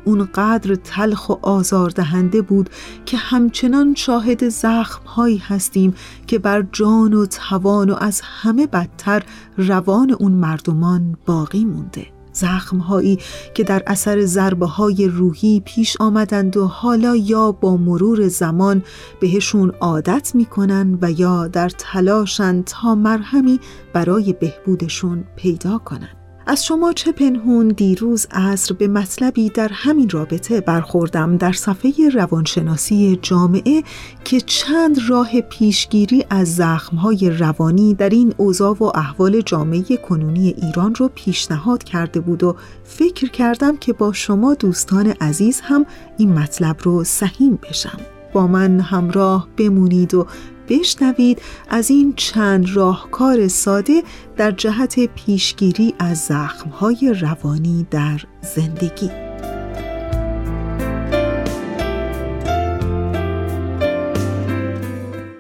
اونقدر 0.06 0.76
تلخ 0.76 1.30
و 1.30 1.34
آزاردهنده 1.42 2.42
بود 2.42 2.70
که 3.06 3.18
همچنان 3.18 3.96
شاهد 3.96 4.50
زخمهایی 4.50 5.38
هستیم 5.38 5.94
که 6.28 6.40
بر 6.40 6.66
جان 6.72 7.14
و 7.14 7.26
توان 7.26 7.90
و 7.90 7.96
از 8.00 8.22
همه 8.24 8.68
بدتر 8.68 9.24
روان 9.58 10.12
اون 10.12 10.32
مردمان 10.32 11.18
باقی 11.26 11.66
مونده. 11.66 12.06
زخمهایی 12.34 13.20
که 13.54 13.64
در 13.64 13.84
اثر 13.88 14.26
ضربه 14.26 14.66
های 14.66 15.08
روحی 15.08 15.62
پیش 15.66 15.98
آمدند 16.00 16.58
و 16.58 16.68
حالا 16.68 17.16
یا 17.16 17.52
با 17.52 17.78
مرور 17.78 18.28
زمان 18.28 18.84
بهشون 19.22 19.70
عادت 19.70 20.36
می‌کنن 20.36 20.98
و 21.02 21.12
یا 21.12 21.48
در 21.48 21.70
تلاشن 21.70 22.62
تا 22.62 22.96
مرهمی 22.96 23.60
برای 23.94 24.34
بهبودشون 24.34 25.24
پیدا 25.36 25.78
کنن. 25.78 26.23
از 26.48 26.66
شما 26.66 26.94
چه 26.94 27.12
پنهون 27.12 27.68
دیروز 27.68 28.28
عصر 28.32 28.74
به 28.74 28.88
مطلبی 28.88 29.50
در 29.50 29.70
همین 29.74 30.10
رابطه 30.10 30.62
برخوردم 30.62 31.38
در 31.38 31.52
صفحه 31.52 32.10
روانشناسی 32.10 33.20
جامعه 33.22 33.84
که 34.24 34.42
چند 34.42 34.98
راه 35.10 35.42
پیشگیری 35.42 36.26
از 36.30 36.56
زخمهای 36.56 37.30
روانی 37.30 37.94
در 37.94 38.10
این 38.10 38.34
اوضاع 38.38 38.78
و 38.80 38.84
احوال 38.84 39.42
جامعه 39.42 39.98
کنونی 39.98 40.56
ایران 40.62 40.96
رو 40.96 41.12
پیشنهاد 41.16 41.84
کرده 41.84 42.20
بود 42.20 42.44
و 42.44 42.56
فکر 42.84 43.30
کردم 43.30 43.78
که 43.78 43.94
با 43.94 44.14
شما 44.14 44.54
دوستان 44.54 45.08
عزیز 45.08 45.62
هم 45.64 45.86
این 46.18 46.34
مطلب 46.34 46.78
رو 46.84 47.04
سهیم 47.04 47.60
بشم. 47.70 47.98
با 48.34 48.48
من 48.48 48.80
همراه 48.80 49.48
بمونید 49.58 50.14
و 50.14 50.28
بشنوید 50.70 51.42
از 51.70 51.90
این 51.90 52.14
چند 52.16 52.76
راهکار 52.76 53.48
ساده 53.48 54.04
در 54.38 54.52
جهت 54.52 55.00
پیشگیری 55.00 55.94
از 56.00 56.18
زخمهای 56.18 57.16
روانی 57.22 57.88
در 57.92 58.22
زندگی. 58.56 59.24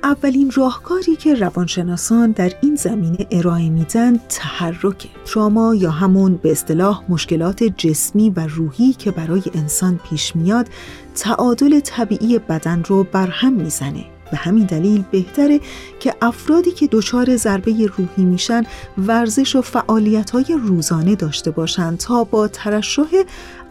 اولین 0.03 0.51
راهکاری 0.55 1.15
که 1.15 1.33
روانشناسان 1.35 2.31
در 2.31 2.51
این 2.61 2.75
زمینه 2.75 3.27
ارائه 3.31 3.69
میدن 3.69 4.19
تحرک 4.29 5.07
تراما 5.25 5.75
یا 5.75 5.91
همون 5.91 6.35
به 6.35 6.51
اصطلاح 6.51 7.03
مشکلات 7.09 7.63
جسمی 7.63 8.29
و 8.29 8.47
روحی 8.47 8.93
که 8.93 9.11
برای 9.11 9.43
انسان 9.53 9.99
پیش 10.09 10.35
میاد 10.35 10.67
تعادل 11.15 11.79
طبیعی 11.79 12.39
بدن 12.39 12.83
رو 12.83 13.03
برهم 13.03 13.53
می‌زنه. 13.53 14.12
به 14.33 14.39
همین 14.39 14.65
دلیل 14.65 15.03
بهتره 15.11 15.59
که 15.99 16.13
افرادی 16.21 16.71
که 16.71 16.87
دچار 16.91 17.35
ضربه 17.35 17.85
روحی 17.97 18.25
میشن 18.25 18.63
ورزش 18.97 19.55
و 19.55 19.61
فعالیت 19.61 20.31
های 20.31 20.45
روزانه 20.63 21.15
داشته 21.15 21.51
باشند 21.51 21.97
تا 21.97 22.23
با 22.23 22.47
ترشح 22.47 23.23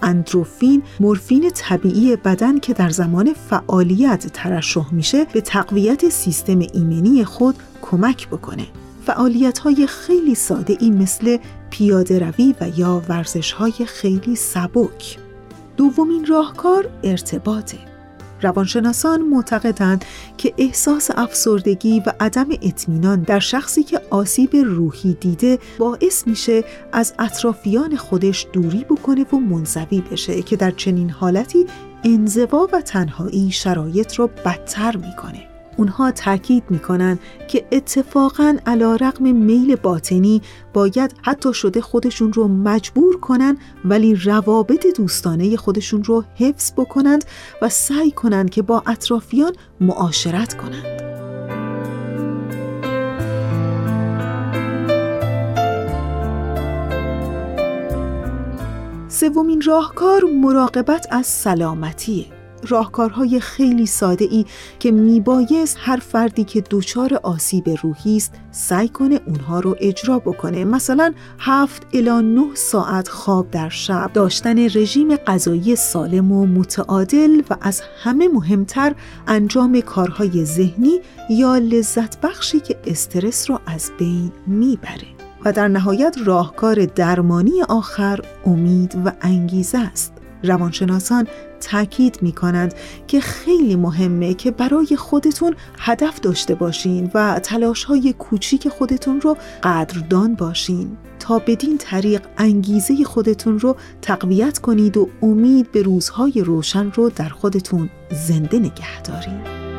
اندروفین 0.02 0.82
مورفین 1.00 1.50
طبیعی 1.50 2.16
بدن 2.16 2.58
که 2.58 2.72
در 2.72 2.90
زمان 2.90 3.32
فعالیت 3.32 4.26
ترشح 4.26 4.94
میشه 4.94 5.24
به 5.24 5.40
تقویت 5.40 6.08
سیستم 6.08 6.58
ایمنی 6.58 7.24
خود 7.24 7.54
کمک 7.82 8.28
بکنه. 8.28 8.66
فعالیت 9.06 9.58
های 9.58 9.86
خیلی 9.86 10.34
ساده 10.34 10.76
ای 10.80 10.90
مثل 10.90 11.36
پیاده 11.70 12.18
روی 12.18 12.54
و 12.60 12.68
یا 12.76 13.02
ورزش 13.08 13.52
های 13.52 13.72
خیلی 13.86 14.36
سبک. 14.36 15.18
دومین 15.76 16.26
راهکار 16.26 16.90
ارتباطه. 17.02 17.91
روانشناسان 18.42 19.22
معتقدند 19.22 20.04
که 20.38 20.54
احساس 20.58 21.10
افسردگی 21.16 22.00
و 22.06 22.12
عدم 22.20 22.46
اطمینان 22.50 23.20
در 23.22 23.38
شخصی 23.38 23.82
که 23.82 24.00
آسیب 24.10 24.56
روحی 24.56 25.16
دیده 25.20 25.58
باعث 25.78 26.26
میشه 26.26 26.64
از 26.92 27.14
اطرافیان 27.18 27.96
خودش 27.96 28.46
دوری 28.52 28.84
بکنه 28.84 29.26
و 29.32 29.36
منزوی 29.36 30.00
بشه 30.00 30.42
که 30.42 30.56
در 30.56 30.70
چنین 30.70 31.10
حالتی 31.10 31.66
انزوا 32.04 32.68
و 32.72 32.80
تنهایی 32.80 33.50
شرایط 33.50 34.14
رو 34.14 34.26
بدتر 34.26 34.96
می‌کنه. 34.96 35.51
اونها 35.76 36.10
تاکید 36.10 36.64
می‌کنن 36.70 37.18
که 37.48 37.66
اتفاقا 37.72 38.56
علا 38.66 38.96
رقم 38.96 39.24
میل 39.32 39.76
باطنی 39.76 40.42
باید 40.72 41.14
حتی 41.22 41.54
شده 41.54 41.80
خودشون 41.80 42.32
رو 42.32 42.48
مجبور 42.48 43.20
کنن 43.20 43.58
ولی 43.84 44.14
روابط 44.14 44.86
دوستانه 44.96 45.56
خودشون 45.56 46.04
رو 46.04 46.24
حفظ 46.34 46.72
بکنند 46.72 47.24
و 47.62 47.68
سعی 47.68 48.10
کنند 48.10 48.50
که 48.50 48.62
با 48.62 48.82
اطرافیان 48.86 49.52
معاشرت 49.80 50.54
کنند. 50.54 51.02
سومین 59.08 59.60
راهکار 59.60 60.24
مراقبت 60.24 61.06
از 61.10 61.26
سلامتیه. 61.26 62.41
راهکارهای 62.68 63.40
خیلی 63.40 63.86
ساده 63.86 64.24
ای 64.24 64.44
که 64.78 64.90
میبایست 64.90 65.76
هر 65.80 65.96
فردی 65.96 66.44
که 66.44 66.64
دچار 66.70 67.20
آسیب 67.22 67.68
روحی 67.82 68.16
است 68.16 68.34
سعی 68.50 68.88
کنه 68.88 69.20
اونها 69.26 69.60
رو 69.60 69.76
اجرا 69.80 70.18
بکنه. 70.18 70.64
مثلا 70.64 71.12
هفت 71.38 71.86
الا 71.92 72.20
9 72.20 72.42
ساعت 72.54 73.08
خواب 73.08 73.50
در 73.50 73.68
شب. 73.68 74.10
داشتن 74.14 74.58
رژیم 74.58 75.16
غذایی 75.16 75.76
سالم 75.76 76.32
و 76.32 76.46
متعادل 76.46 77.42
و 77.50 77.56
از 77.60 77.82
همه 78.02 78.28
مهمتر 78.28 78.94
انجام 79.26 79.80
کارهای 79.80 80.44
ذهنی 80.44 81.00
یا 81.30 81.58
لذت 81.58 82.20
بخشی 82.20 82.60
که 82.60 82.76
استرس 82.86 83.50
رو 83.50 83.58
از 83.66 83.90
بین 83.98 84.32
می‌بره. 84.46 85.06
و 85.44 85.52
در 85.52 85.68
نهایت 85.68 86.16
راهکار 86.24 86.84
درمانی 86.84 87.62
آخر 87.62 88.20
امید 88.46 89.02
و 89.04 89.12
انگیزه 89.20 89.78
است. 89.78 90.11
روانشناسان 90.44 91.28
تاکید 91.60 92.18
می 92.22 92.32
کنند 92.32 92.74
که 93.06 93.20
خیلی 93.20 93.76
مهمه 93.76 94.34
که 94.34 94.50
برای 94.50 94.96
خودتون 94.96 95.54
هدف 95.78 96.20
داشته 96.20 96.54
باشین 96.54 97.10
و 97.14 97.40
تلاش 97.42 97.84
های 97.84 98.12
کوچیک 98.12 98.68
خودتون 98.68 99.20
رو 99.20 99.36
قدردان 99.62 100.34
باشین 100.34 100.96
تا 101.18 101.38
بدین 101.38 101.78
طریق 101.78 102.22
انگیزه 102.38 103.04
خودتون 103.04 103.58
رو 103.58 103.76
تقویت 104.02 104.58
کنید 104.58 104.96
و 104.96 105.08
امید 105.22 105.72
به 105.72 105.82
روزهای 105.82 106.32
روشن 106.40 106.90
رو 106.90 107.10
در 107.10 107.28
خودتون 107.28 107.90
زنده 108.10 108.58
نگه 108.58 109.02
دارید. 109.02 109.71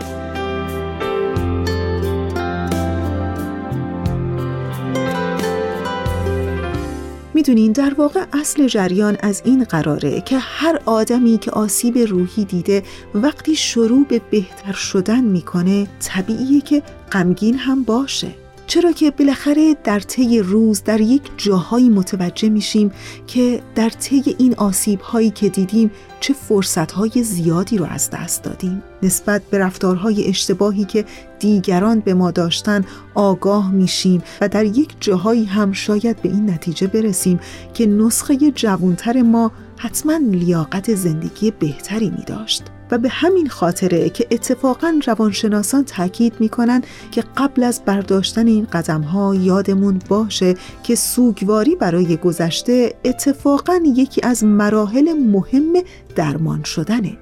می‌دونین 7.34 7.72
در 7.72 7.94
واقع 7.94 8.26
اصل 8.34 8.68
جریان 8.68 9.18
از 9.20 9.42
این 9.46 9.64
قراره 9.64 10.22
که 10.22 10.38
هر 10.40 10.80
آدمی 10.86 11.38
که 11.38 11.52
آسیب 11.52 11.98
روحی 11.98 12.46
دیده 12.46 12.84
وقتی 13.16 13.56
شروع 13.56 14.06
به 14.06 14.22
بهتر 14.32 14.74
شدن 14.74 15.24
می‌کنه 15.24 15.88
طبیعیه 16.00 16.62
که 16.62 16.84
غمگین 17.12 17.56
هم 17.56 17.84
باشه. 17.84 18.43
چرا 18.74 18.92
که 18.92 19.12
بالاخره 19.12 19.76
در 19.84 20.00
طی 20.00 20.40
روز 20.40 20.84
در 20.84 21.02
یک 21.02 21.22
جاهایی 21.38 21.90
متوجه 21.90 22.50
میشیم 22.50 22.92
که 23.28 23.62
در 23.76 23.90
طی 23.90 24.36
این 24.38 24.56
آسیب 24.56 25.02
هایی 25.02 25.30
که 25.30 25.50
دیدیم 25.50 25.92
چه 26.20 26.34
فرصت 26.34 26.92
های 26.92 27.24
زیادی 27.24 27.78
رو 27.78 27.86
از 27.86 28.10
دست 28.10 28.44
دادیم 28.44 28.84
نسبت 29.04 29.42
به 29.44 29.58
رفتارهای 29.58 30.28
اشتباهی 30.28 30.86
که 30.86 31.06
دیگران 31.40 32.00
به 32.00 32.14
ما 32.14 32.32
داشتن 32.32 32.86
آگاه 33.16 33.72
میشیم 33.72 34.24
و 34.42 34.50
در 34.50 34.66
یک 34.66 34.96
جاهایی 35.00 35.46
هم 35.46 35.72
شاید 35.72 36.22
به 36.22 36.30
این 36.30 36.50
نتیجه 36.50 36.88
برسیم 36.88 37.40
که 37.74 37.86
نسخه 37.86 38.52
جوانتر 38.52 39.22
ما 39.22 39.52
حتما 39.78 40.18
لیاقت 40.18 40.96
زندگی 40.96 41.52
بهتری 41.52 42.10
می 42.10 42.24
داشت. 42.28 42.64
و 42.94 42.98
به 42.98 43.10
همین 43.10 43.50
خاطره 43.50 44.10
که 44.10 44.28
اتفاقا 44.32 45.00
روانشناسان 45.08 45.84
تاکید 45.84 46.34
می‌کنن 46.40 46.82
که 47.12 47.24
قبل 47.38 47.64
از 47.64 47.82
برداشتن 47.86 48.48
این 48.48 48.68
قدم 48.74 49.02
ها 49.02 49.36
یادمون 49.36 50.00
باشه 50.10 50.56
که 50.84 50.96
سوگواری 50.96 51.76
برای 51.76 52.18
گذشته 52.18 52.94
اتفاقا 53.06 53.80
یکی 53.96 54.22
از 54.24 54.44
مراحل 54.44 55.14
مهم 55.14 55.74
درمان 56.16 56.64
شدنه. 56.64 57.18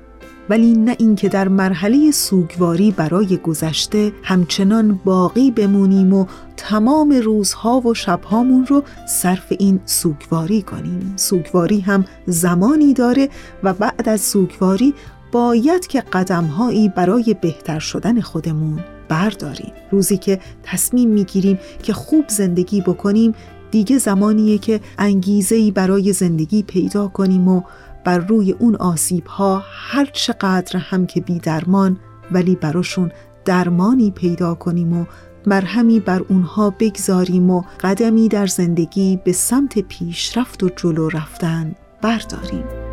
ولی 0.50 0.74
نه 0.74 0.96
اینکه 1.00 1.30
در 1.30 1.48
مرحله 1.48 2.12
سوگواری 2.12 2.92
برای 2.92 3.38
گذشته 3.38 4.12
همچنان 4.24 5.00
باقی 5.06 5.52
بمونیم 5.52 6.14
و 6.14 6.26
تمام 6.58 7.12
روزها 7.12 7.80
و 7.80 7.94
شبهامون 7.94 8.66
رو 8.66 8.84
صرف 9.08 9.54
این 9.60 9.80
سوگواری 9.86 10.62
کنیم. 10.62 11.14
سوگواری 11.16 11.80
هم 11.80 12.06
زمانی 12.28 12.94
داره 12.94 13.30
و 13.64 13.74
بعد 13.74 14.10
از 14.10 14.22
سوگواری 14.22 14.94
باید 15.32 15.88
که 15.88 16.02
قدمهایی 16.02 16.90
برای 16.90 17.36
بهتر 17.42 17.80
شدن 17.80 18.22
خودمون 18.22 18.80
برداریم. 19.10 19.74
روزی 19.92 20.18
که 20.18 20.40
تصمیم 20.64 21.10
می‌گیریم 21.10 21.60
که 21.84 21.94
خوب 21.94 22.26
زندگی 22.28 22.82
بکنیم 22.82 23.34
دیگه 23.72 23.98
زمانیه 23.98 24.58
که 24.58 24.80
انگیزهی 24.98 25.72
برای 25.72 26.14
زندگی 26.14 26.64
پیدا 26.64 27.08
کنیم 27.08 27.48
و 27.48 27.62
بر 28.04 28.18
روی 28.18 28.52
اون 28.52 28.76
آسیب 28.76 29.26
ها 29.26 29.64
هر 29.66 30.06
چقدر 30.06 30.80
هم 30.80 31.06
که 31.06 31.22
بی 31.22 31.40
درمان 31.40 31.98
ولی 32.32 32.56
براشون 32.56 33.12
درمانی 33.46 34.12
پیدا 34.12 34.56
کنیم 34.56 34.94
و 34.94 35.06
مرهمی 35.46 36.00
بر 36.00 36.22
اونها 36.30 36.70
بگذاریم 36.70 37.50
و 37.50 37.64
قدمی 37.80 38.28
در 38.28 38.48
زندگی 38.48 39.20
به 39.24 39.32
سمت 39.32 39.80
پیشرفت 39.80 40.64
و 40.64 40.70
جلو 40.76 41.10
رفتن 41.10 41.76
برداریم. 42.02 42.91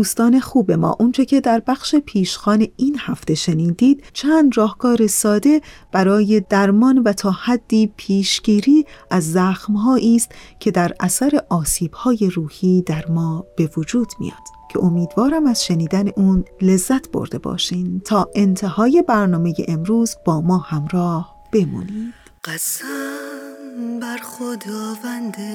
دوستان 0.00 0.40
خوب 0.40 0.72
ما 0.72 0.96
اونچه 1.00 1.24
که 1.24 1.40
در 1.40 1.62
بخش 1.66 1.94
پیشخان 1.94 2.66
این 2.76 2.96
هفته 2.98 3.34
شنیدید 3.34 4.04
چند 4.12 4.56
راهکار 4.56 5.06
ساده 5.06 5.60
برای 5.92 6.42
درمان 6.48 6.98
و 6.98 7.12
تا 7.12 7.30
حدی 7.30 7.92
پیشگیری 7.96 8.84
از 9.10 9.32
زخمهایی 9.32 10.16
است 10.16 10.32
که 10.60 10.70
در 10.70 10.92
اثر 11.00 11.42
آسیبهای 11.50 12.30
روحی 12.34 12.82
در 12.82 13.06
ما 13.06 13.46
به 13.56 13.70
وجود 13.76 14.08
میاد. 14.20 14.42
که 14.70 14.78
امیدوارم 14.78 15.46
از 15.46 15.64
شنیدن 15.64 16.08
اون 16.08 16.44
لذت 16.62 17.10
برده 17.10 17.38
باشین. 17.38 18.00
تا 18.04 18.30
انتهای 18.34 19.04
برنامه 19.08 19.54
امروز 19.68 20.16
با 20.24 20.40
ما 20.40 20.58
همراه 20.58 21.36
بمونید. 21.52 22.14
قسم 22.44 24.00
بر 24.00 24.18
خداونده. 24.22 25.50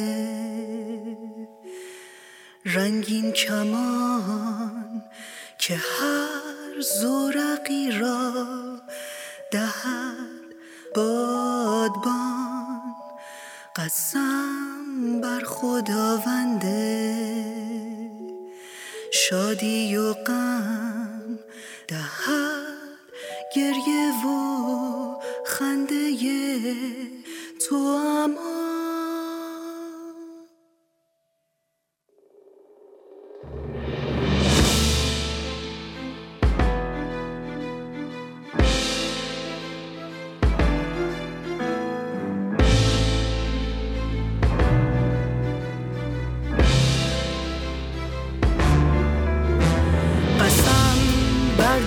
رنگین 2.65 3.31
کمان 3.31 5.03
که 5.57 5.75
هر 5.75 6.81
زورقی 6.81 7.91
را 7.91 8.33
دهد 9.51 10.45
بادبان. 10.95 12.95
قسم 13.75 15.21
بر 15.21 15.43
خداونده 15.45 17.15
شادی 19.13 19.97
و 19.97 20.13
غم 20.13 21.39
دهد 21.87 22.75
گریه 23.55 24.25
و 24.25 25.15
خنده 25.45 26.15
تو 27.69 27.75
امان 27.75 28.74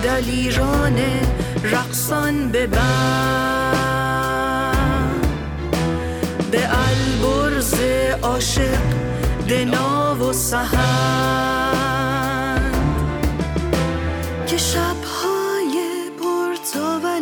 دلیران 0.03 0.97
رقصان 1.63 2.51
ببند 2.51 3.89
به 6.51 6.69
البرز 6.89 7.73
عاشق 8.21 8.79
دنا 9.49 10.15
و 10.15 10.33
سهند. 10.33 11.79
که 14.47 14.57
شبهای 14.57 15.75
پرتاول 16.19 17.21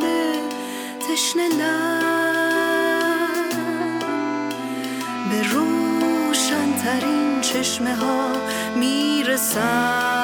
تشنه 0.99 1.49
به 5.31 5.41
روشنترین 5.53 7.41
چشمه 7.41 7.95
ها 7.95 8.31
می‌رسند. 8.75 10.16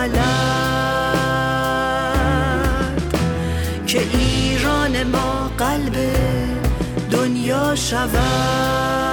بلد 0.00 1.12
که 3.86 4.00
ایران 4.00 5.02
ما 5.02 5.50
قلب 5.58 5.96
دنیا 7.10 7.74
شود. 7.74 9.09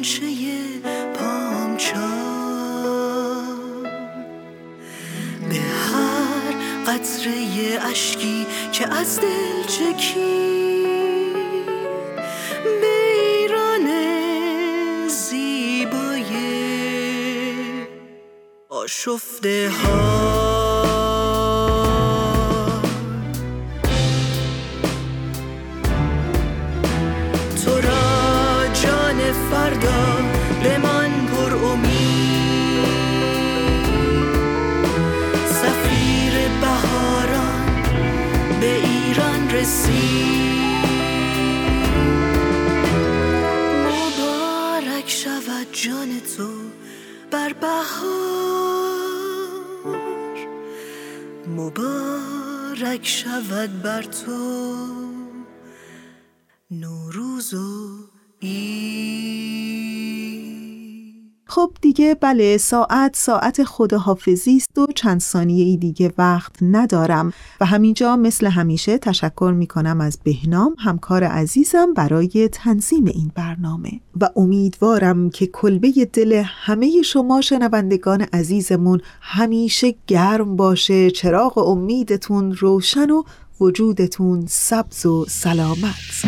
یک 0.00 0.06
قنچه 0.06 0.80
پامچال 1.14 1.90
به 5.48 5.56
هر 5.56 6.54
قطره 6.86 7.78
اشکی 7.90 8.46
که 8.72 8.88
از 8.88 9.20
دل 9.20 9.62
چکید 9.62 10.06
به 12.80 12.94
ایران 13.12 13.88
زیبای 15.08 16.30
آشفته 18.68 19.70
ها 19.70 20.39
خب 61.60 61.72
دیگه 61.80 62.16
بله 62.20 62.58
ساعت 62.58 63.16
ساعت 63.16 63.64
خداحافظی 63.64 64.56
است 64.56 64.78
و 64.78 64.86
چند 64.94 65.20
ثانیه 65.20 65.64
ای 65.64 65.76
دیگه 65.76 66.12
وقت 66.18 66.52
ندارم. 66.62 67.32
و 67.60 67.66
همینجا 67.66 68.16
مثل 68.16 68.46
همیشه 68.46 68.98
تشکر 68.98 69.54
می 69.56 69.66
کنم 69.66 70.00
از 70.00 70.18
بهنام 70.24 70.74
همکار 70.78 71.24
عزیزم 71.24 71.94
برای 71.94 72.48
تنظیم 72.52 73.04
این 73.04 73.32
برنامه. 73.34 73.90
و 74.20 74.28
امیدوارم 74.36 75.30
که 75.30 75.46
کلبه 75.46 75.90
دل 76.12 76.42
همه 76.44 77.02
شما 77.02 77.40
شنوندگان 77.40 78.20
عزیزمون 78.20 79.00
همیشه 79.20 79.94
گرم 80.06 80.56
باشه 80.56 81.10
چراغ 81.10 81.58
امیدتون 81.58 82.52
روشن 82.52 83.10
و 83.10 83.22
وجودتون 83.60 84.44
سبز 84.48 85.06
و 85.06 85.26
سلامت. 85.28 86.24